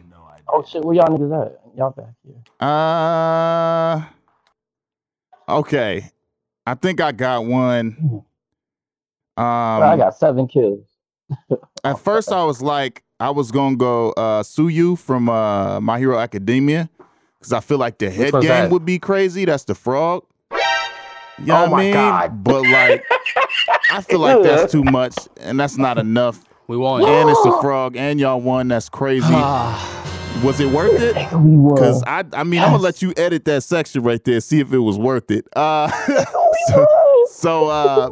[0.53, 1.61] Oh shit, where y'all niggas at?
[1.77, 2.37] Y'all back here.
[2.61, 4.03] Uh.
[5.49, 6.11] Okay.
[6.67, 7.97] I think I got one.
[8.03, 8.25] Um.
[9.39, 10.87] I got seven kills.
[11.85, 16.19] At first, I was like, I was gonna go uh, Tsuyu from uh, My Hero
[16.19, 16.91] Academia
[17.39, 18.71] because I feel like the head game that?
[18.71, 19.47] would be crazy.
[19.47, 20.25] That's the frog.
[21.39, 21.93] You know Oh what I my mean?
[21.95, 22.45] God.
[22.45, 23.05] But like,
[23.91, 26.45] I feel like that's too much, and that's not enough.
[26.69, 27.05] We won.
[27.09, 28.69] And it's a frog, and y'all won.
[28.69, 29.27] That's crazy.
[30.43, 31.17] was it worth it?
[31.33, 31.75] We won.
[31.75, 34.73] Because I, I mean, I'm gonna let you edit that section right there, see if
[34.73, 35.47] it was worth it.
[35.55, 35.89] Uh,
[36.69, 36.87] so,
[37.31, 38.11] so uh,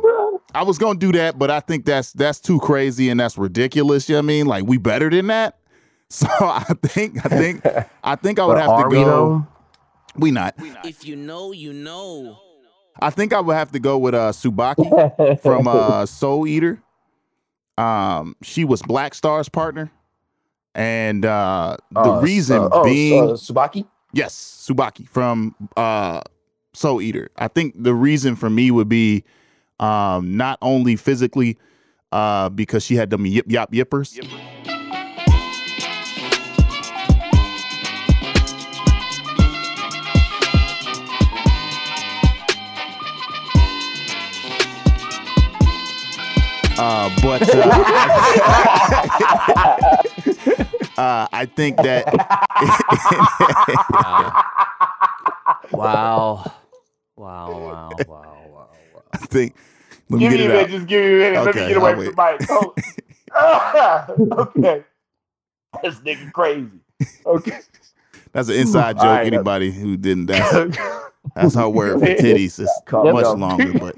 [0.54, 4.08] I was gonna do that, but I think that's that's too crazy and that's ridiculous.
[4.08, 4.46] You know what I mean?
[4.46, 5.56] Like we better than that.
[6.08, 7.64] So I think I think
[8.02, 9.04] I think I would have to are we go.
[9.04, 9.46] though?
[10.16, 10.54] We not.
[10.84, 12.36] If you know, you know.
[13.00, 16.82] I think I would have to go with uh Tsubaki from uh Soul Eater.
[17.78, 19.90] Um, she was Black Star's partner,
[20.74, 23.86] and uh the Uh, reason uh, oh, being uh, Tsubaki.
[24.12, 24.34] Yes,
[24.68, 26.20] Tsubaki from uh
[26.72, 27.30] Soul Eater.
[27.36, 29.24] I think the reason for me would be
[29.80, 31.58] um not only physically
[32.12, 34.18] uh because she had them yip yop yippers.
[46.82, 47.62] Uh, but uh,
[50.98, 52.06] uh, I think that
[55.72, 56.52] Wow.
[57.16, 59.02] Wow, wow, wow, wow, wow.
[59.12, 59.54] I think
[60.08, 60.64] let me Give me get a it minute.
[60.64, 60.70] out.
[60.70, 61.44] Just give me a minute.
[61.44, 62.42] Let Okay, me get away from the mic.
[63.36, 64.06] Oh.
[64.56, 64.84] okay.
[65.82, 66.70] This nigga crazy.
[67.26, 67.60] Okay.
[68.32, 69.04] That's an inside joke.
[69.04, 70.52] All right, Anybody who didn't that's
[71.34, 72.58] that's her word for titties.
[72.58, 73.96] It's Caught much longer, but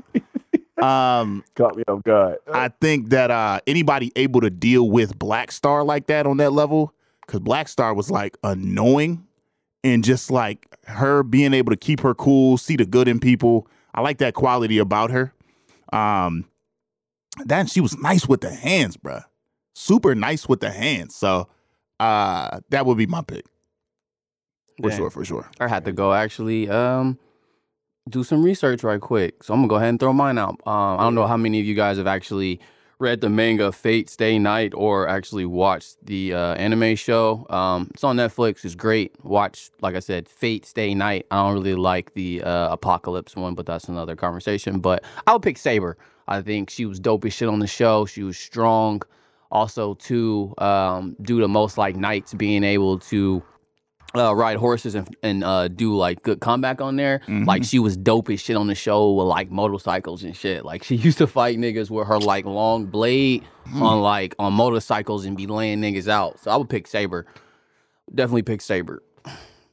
[0.83, 2.39] um Caught me off guard.
[2.53, 6.53] I think that uh anybody able to deal with Black Star like that on that
[6.53, 6.93] level,
[7.27, 9.27] because Black Star was like annoying
[9.85, 13.67] and just like her being able to keep her cool, see the good in people.
[13.95, 15.33] I like that quality about her.
[15.93, 16.47] Um
[17.45, 19.25] then she was nice with the hands, bruh.
[19.75, 21.15] Super nice with the hands.
[21.15, 21.49] So
[22.01, 23.47] uh that would be my pick.
[24.81, 24.99] For Damn.
[24.99, 25.49] sure, for sure.
[25.61, 27.19] I had to go actually um
[28.09, 29.43] do some research right quick.
[29.45, 30.61] So I'm gonna go ahead and throw mine out.
[30.67, 32.61] Um, I don't know how many of you guys have actually
[32.99, 37.47] read the manga Fate Stay Night or actually watched the uh, anime show.
[37.51, 38.65] Um, it's on Netflix.
[38.65, 39.13] It's great.
[39.25, 41.27] Watch, like I said, Fate Stay Night.
[41.31, 44.79] I don't really like the uh, Apocalypse one, but that's another conversation.
[44.79, 45.97] But I would pick Saber.
[46.29, 48.07] I think she was dope as shit on the show.
[48.07, 49.03] She was strong.
[49.51, 53.43] Also, to um, due to most like knights being able to
[54.15, 57.21] uh, ride horses and, and uh, do like good comeback on there.
[57.29, 60.65] Like she was dope as shit on the show with like motorcycles and shit.
[60.65, 63.45] Like she used to fight niggas with her like long blade
[63.75, 66.39] on like on motorcycles and be laying niggas out.
[66.41, 67.27] So I would pick Saber.
[68.15, 69.03] Definitely pick Saber.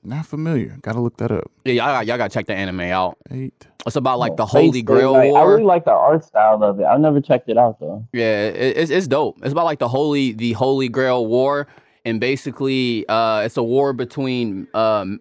[0.03, 0.77] Not familiar.
[0.81, 1.51] Gotta look that up.
[1.65, 3.17] Yeah, y'all, y'all gotta check the anime out.
[3.31, 3.67] Eight.
[3.85, 5.33] It's about like the Holy Day Grail Night.
[5.33, 6.85] I really like the art style of it.
[6.85, 8.05] I've never checked it out though.
[8.13, 9.39] Yeah, it, it's it's dope.
[9.43, 11.67] It's about like the holy the Holy Grail War,
[12.05, 15.19] and basically, uh, it's a war between, um,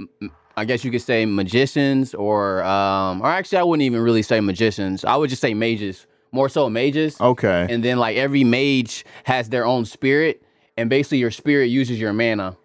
[0.00, 4.00] m- m- I guess you could say magicians, or um, or actually, I wouldn't even
[4.02, 5.04] really say magicians.
[5.04, 7.18] I would just say mages, more so mages.
[7.20, 7.66] Okay.
[7.70, 10.42] And then like every mage has their own spirit,
[10.76, 12.56] and basically your spirit uses your mana.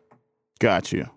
[0.59, 1.09] Got you.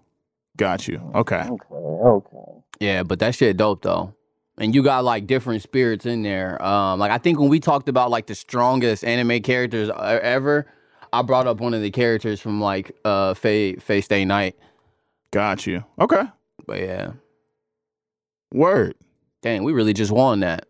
[0.56, 1.00] Got you.
[1.14, 1.42] Okay.
[1.42, 2.36] Okay, okay.
[2.78, 4.14] Yeah, but that shit dope though.
[4.58, 6.62] And you got like different spirits in there.
[6.62, 10.66] Um, like I think when we talked about like the strongest anime characters e- ever,
[11.12, 14.56] I brought up one of the characters from like uh Fate Fate Stay Night.
[15.32, 15.84] Got you.
[16.00, 16.22] Okay.
[16.66, 17.12] But yeah,
[18.52, 18.94] Word.
[19.42, 20.66] dang, we really just won that.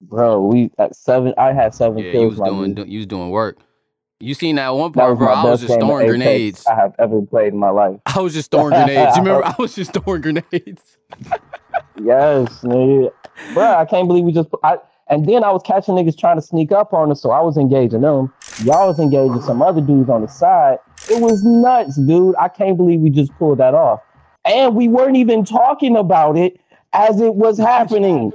[0.00, 1.34] Bro, we at seven.
[1.38, 2.88] I had seven Yeah, you was my doing dude.
[2.88, 3.58] you was doing work.
[4.20, 5.28] You seen that one part, was bro?
[5.28, 6.66] I was just throwing grenades.
[6.66, 8.00] I have ever played in my life.
[8.06, 9.16] I was just throwing grenades.
[9.16, 9.44] You remember?
[9.46, 10.96] I was just throwing grenades.
[12.02, 13.10] Yes, nigga.
[13.52, 14.48] Bro, I can't believe we just.
[14.62, 14.78] I
[15.08, 17.56] and then I was catching niggas trying to sneak up on us, so I was
[17.56, 18.32] engaging them.
[18.64, 20.78] Y'all was engaging some other dudes on the side.
[21.10, 22.34] It was nuts, dude.
[22.36, 24.00] I can't believe we just pulled that off,
[24.44, 26.60] and we weren't even talking about it
[26.92, 28.32] as it was happening.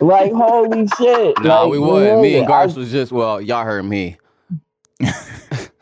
[0.00, 1.42] Like holy shit!
[1.42, 2.22] Nah, like, we wasn't.
[2.22, 4.16] Me and Garth was just well, y'all heard me.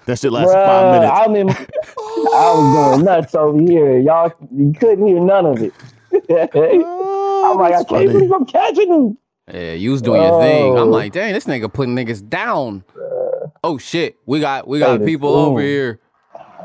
[0.09, 1.13] That shit lasted five minutes.
[1.15, 3.99] I'm in, I was going nuts over here.
[3.99, 5.75] Y'all, you couldn't hear none of it.
[6.13, 8.07] I'm like, I that's can't funny.
[8.07, 9.19] believe I'm catching him.
[9.53, 10.77] Yeah, you was doing your thing.
[10.77, 10.91] I'm Oh.
[10.91, 12.85] like, dang, this nigga putting niggas down.
[13.65, 15.47] Oh shit, we got we got Hey, people ooh.
[15.51, 16.01] over here.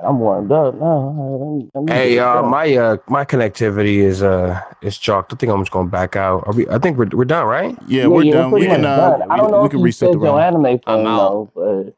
[0.04, 1.16] I'm warmed up now.
[1.18, 5.32] Let me- let me Hey, uh, my uh, my connectivity is uh, is chalked.
[5.32, 6.44] I think I'm just going back out.
[6.46, 6.68] Are we?
[6.68, 7.78] I think we're we're done, right?
[7.88, 8.52] Yeah, we're done.
[8.52, 9.32] We pretty can much uh, done.
[9.32, 10.56] I don't know we if can you reset the said your round.
[10.58, 11.18] anime I'm out.
[11.20, 11.96] though, but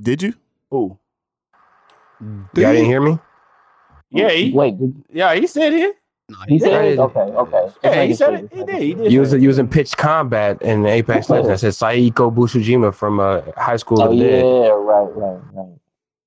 [0.00, 0.34] Did you?
[0.72, 0.96] Ooh.
[2.20, 3.18] Y'all didn't hear me?
[4.10, 5.96] Yeah, he, wait, did, yeah, he said it.
[6.30, 6.90] Nah, he he- said it?
[6.90, 6.98] did.
[7.00, 7.68] Okay, okay.
[7.84, 8.48] Yeah, he said it.
[8.52, 8.82] He did.
[8.82, 9.02] He sure.
[9.04, 9.12] did.
[9.12, 11.50] You was you in pitch combat in Apex Legends.
[11.64, 15.78] I said Saeko Busujima from uh, High School Oh yeah, right, right, right.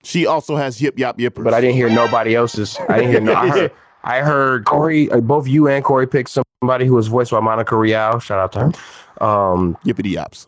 [0.03, 1.43] She also has yip yap yippers.
[1.43, 2.77] but I didn't hear nobody else's.
[2.87, 3.33] I didn't hear no.
[3.33, 3.71] I heard,
[4.03, 6.29] I heard Corey, uh, both you and Corey picked
[6.61, 8.19] somebody who was voiced by Monica Rial.
[8.19, 9.25] Shout out to her.
[9.25, 10.47] Um, yippity yaps.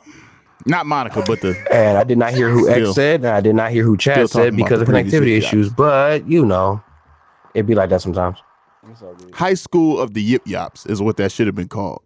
[0.66, 2.89] Not Monica, but the and I did not hear who Still.
[2.89, 5.43] X said, and I did not hear who Still Chad said because of connectivity Yip
[5.43, 5.47] Yaps.
[5.47, 5.70] issues.
[5.70, 6.82] But you know,
[7.56, 8.38] it'd be like that sometimes.
[9.34, 12.02] High school of the yip yaps is what that should have been called.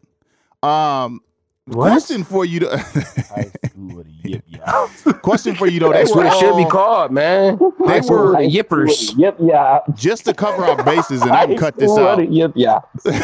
[0.61, 1.21] Um,
[1.65, 1.91] What?
[1.91, 2.61] question for you.
[2.61, 4.89] To, High school of the yip yap.
[5.21, 5.91] question for you though.
[5.93, 7.57] That's what it should be called, man.
[7.85, 9.13] They High were of the yippers.
[9.17, 9.79] Yep, yeah.
[9.93, 12.19] just to cover our bases, and I can cut this What out.
[12.19, 12.79] a- Yep, yeah.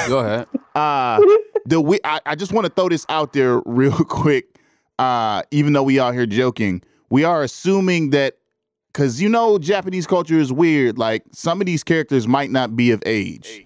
[0.08, 0.48] Go ahead.
[0.76, 1.20] uh
[1.66, 4.46] the we I, I just want to throw this out there real quick
[5.00, 8.38] uh even though we out here joking we are assuming that
[9.00, 12.92] because you know japanese culture is weird like some of these characters might not be
[12.92, 13.66] of age.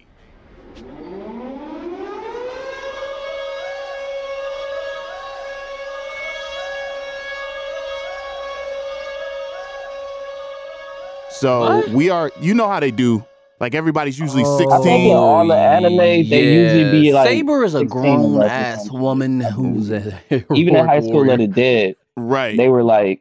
[11.30, 13.24] So we are you know how they do.
[13.58, 17.74] Like everybody's usually 16 I think all the anime, they usually be like Saber is
[17.74, 20.20] a 16 grown or ass woman who's a
[20.54, 21.32] Even in High School warrior.
[21.32, 22.56] of the Dead, right.
[22.56, 23.20] they were like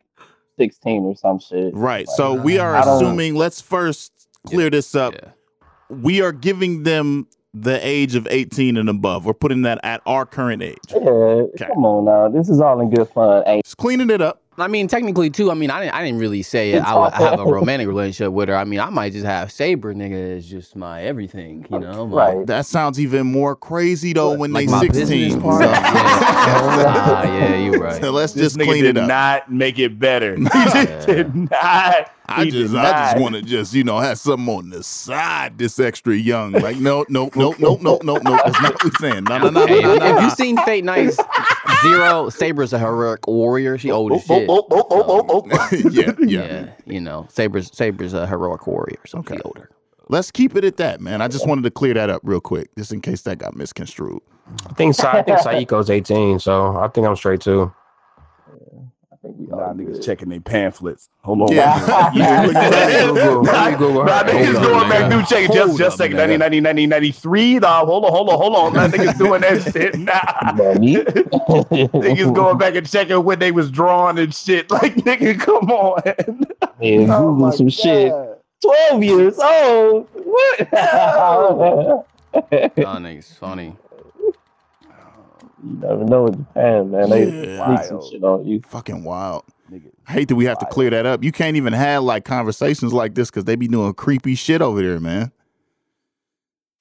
[0.57, 1.73] 16 or some shit.
[1.73, 2.07] Right.
[2.07, 4.11] So we are assuming, let's first
[4.45, 5.13] clear this up.
[5.13, 5.29] Yeah.
[5.89, 9.25] We are giving them the age of 18 and above.
[9.25, 10.77] We're putting that at our current age.
[10.89, 12.29] Yeah, come on now.
[12.29, 13.43] This is all in good fun.
[13.45, 14.41] Ain't Just cleaning it up.
[14.57, 15.49] I mean, technically too.
[15.49, 15.95] I mean, I didn't.
[15.95, 18.55] I didn't really say It's I would have a romantic relationship with her.
[18.55, 21.65] I mean, I might just have Saber nigga as just my everything.
[21.71, 22.47] You know, like, right.
[22.47, 24.93] That sounds even more crazy though when Like they my 16.
[24.93, 25.63] business So, part.
[25.63, 28.01] yeah, yeah, you're right.
[28.01, 29.03] so let's This just nigga clean did it up.
[29.03, 30.35] Did not make it better.
[30.37, 30.83] He Yeah.
[30.85, 32.11] just did not.
[32.29, 34.81] I He just, did I just want to just, you know, have something on the
[34.83, 36.53] side this extra young.
[36.53, 38.39] Like, no, no, no, no, no, no, no.
[38.45, 39.25] That's not what we're saying.
[39.27, 40.19] No, no, no, Hey, no, no, if no.
[40.19, 41.17] you seen Fate Nights
[41.83, 43.77] Zero, Saber's a heroic warrior.
[43.77, 44.49] She oh, old oh, as shit.
[44.49, 45.69] Oh, oh, oh, oh, oh, oh.
[45.91, 46.45] yeah, yeah.
[46.45, 49.35] Yeah, you know, Saber's Saber's a heroic warrior, so Okay.
[49.35, 49.69] she older.
[50.09, 51.21] Let's keep it at that, man.
[51.21, 54.21] I just wanted to clear that up real quick, just in case that got misconstrued.
[54.69, 57.73] I think Sa- I think Saeko's 18, so I think I'm straight too.
[59.23, 60.01] I think we Nah, all niggas good.
[60.03, 61.09] checking their pamphlets.
[61.23, 61.51] Hold on.
[61.53, 62.11] Yeah.
[62.13, 62.41] yeah.
[62.45, 63.07] look at that.
[63.07, 64.05] Google, Nah, let me Google her.
[64.05, 65.09] nah, niggas Hold going up, back nigga.
[65.11, 66.17] new checking just just up, second.
[66.17, 66.39] nigga.
[66.39, 67.59] 90, 90, 90, 93.
[67.59, 68.73] Nah, hold on, hold on, hold on.
[68.73, 69.97] Nah, niggas doing that shit.
[69.99, 70.51] Nah.
[70.53, 70.95] Buddy.
[71.93, 74.69] Niggas going back and checking when they was drawn and shit.
[74.71, 76.01] Like, nigga, come on.
[76.81, 78.11] Yeah, Oh Google my some shit.
[78.61, 80.07] 12 years old.
[80.13, 80.59] What?
[80.71, 82.05] Y'all
[82.99, 83.75] niggas funny.
[85.65, 87.09] You never know in Japan, man.
[87.09, 87.65] They Yeah.
[87.77, 88.61] sneak some shit on you.
[88.67, 89.43] Fucking wild.
[89.71, 89.91] Nigga.
[90.07, 91.23] I hate that we have to clear that up.
[91.23, 94.81] You can't even have like conversations like this because they be doing creepy shit over
[94.81, 95.31] there, man.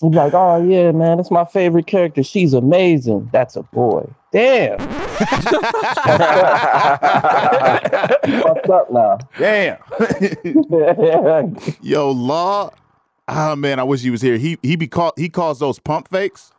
[0.00, 2.24] He's like, oh yeah, man, that's my favorite character.
[2.24, 3.28] She's amazing.
[3.32, 4.10] That's a boy.
[4.32, 4.78] Damn.
[8.42, 9.18] What's up now?
[9.38, 9.78] Damn.
[11.82, 12.70] Yo, Law.
[13.28, 14.36] Ah man, I wish he was here.
[14.36, 16.50] He he be call, he calls those pump fakes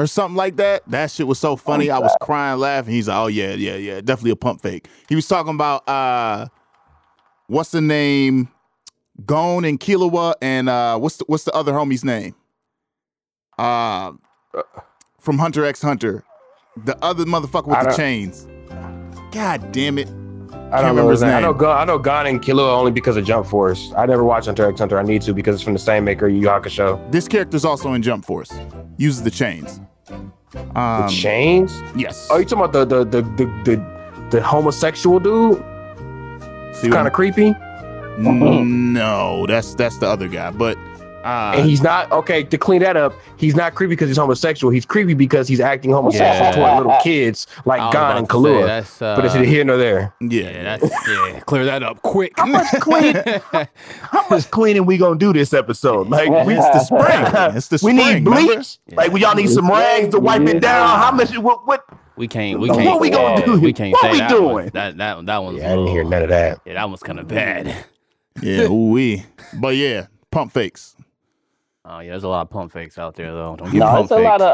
[0.00, 0.82] or something like that.
[0.88, 1.90] That shit was so funny.
[1.90, 2.94] I was crying, laughing.
[2.94, 4.88] He's like, oh yeah, yeah, yeah, definitely a pump fake.
[5.08, 6.46] He was talking about uh,
[7.48, 8.48] what's the name?
[9.26, 12.34] Gon and Killua and uh, what's the what's the other homie's name?
[13.58, 14.12] Uh,
[15.20, 16.24] from Hunter X Hunter,
[16.84, 18.48] the other motherfucker with the chains.
[19.30, 20.08] God damn it!
[20.08, 21.36] I Can't don't remember his his name.
[21.36, 23.92] I know Gon, I know Gon and Killua only because of Jump Force.
[23.94, 24.98] I never watched Hunter x Hunter.
[24.98, 27.12] I need to because it's from the same maker, Yu Yu Hakusho.
[27.12, 28.50] This character's also in Jump Force.
[28.96, 29.80] Uses the chains.
[30.10, 30.32] Um,
[31.02, 31.82] the chains?
[31.94, 32.28] Yes.
[32.30, 35.62] Oh, you talking about the the the the the, the homosexual dude?
[36.92, 37.54] Kind of creepy.
[38.18, 40.50] No, that's that's the other guy.
[40.50, 40.76] But
[41.24, 42.42] uh, and he's not okay.
[42.44, 44.72] To clean that up, he's not creepy because he's homosexual.
[44.72, 46.52] He's creepy because he's acting homosexual Yeah.
[46.52, 48.66] toward little kids like I Gon and to say, Killua.
[48.66, 50.14] that's, but it's uh, neither here nor there.
[50.20, 51.40] Yeah, that's yeah.
[51.40, 52.32] Clear that up quick.
[52.36, 53.14] How much clean?
[53.52, 56.08] how much cleaning we gonna do this episode?
[56.08, 57.56] Like we, It's the spring.
[57.56, 58.38] It's the we spring, need bleach.
[58.86, 59.02] remember?
[59.02, 60.88] Like we y'all need some rags to wipe it down.
[60.98, 61.36] How much?
[61.38, 61.66] What?
[61.66, 61.84] What?
[62.16, 62.60] We can't.
[62.60, 63.00] We What can't.
[63.00, 63.60] we gonna do?
[63.60, 64.52] We can't What say we that doing?
[64.52, 64.70] One.
[64.74, 65.58] That that that one's.
[65.58, 66.60] Yeah, I didn't hear none of that.
[66.66, 67.84] Yeah, that one's kind of bad.
[68.42, 69.24] Yeah, ooh we.
[69.58, 70.96] But yeah, pump fakes.
[71.92, 73.56] Oh yeah, there's a lot of pump fakes out there though.
[73.56, 74.24] Don't get No, pump it's a fakes.
[74.24, 74.46] lot of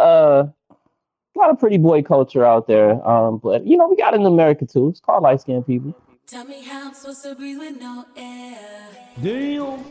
[0.49, 3.07] uh, a lot of pretty boy culture out there.
[3.07, 4.89] Um, but you know, we got it in America too.
[4.89, 5.95] It's called light skinned people.
[6.27, 8.89] Tell me how I'm supposed to breathe with no air.
[9.23, 9.85] Damn.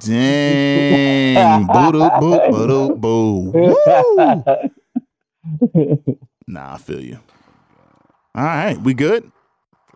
[0.00, 1.66] Dang.
[1.72, 3.50] boo doo boo boo doo boo.
[5.74, 6.16] Woo.
[6.46, 7.18] Nah, I feel you.
[8.34, 9.30] All right, we good?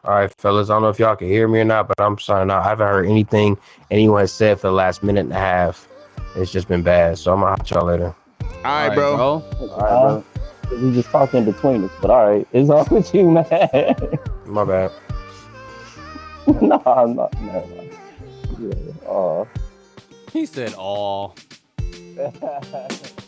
[0.04, 0.68] All right, fellas.
[0.68, 2.64] I don't know if y'all can hear me or not, but I'm signing out.
[2.64, 3.56] I haven't heard anything
[3.90, 5.88] anyone has said for the last minute and a half.
[6.36, 7.18] It's just been bad.
[7.18, 8.14] So I'm gonna hot y'all later.
[8.64, 9.16] All right, bro.
[9.16, 9.42] All
[9.78, 10.24] right,
[10.70, 10.78] bro.
[10.80, 13.96] We just talking in between us, but all right, it's all with you, man.
[14.46, 14.90] My bad.
[16.60, 17.40] no, I'm not.
[17.40, 17.90] No, no.
[18.58, 19.44] Yeah, uh,
[20.32, 21.34] He said, "All."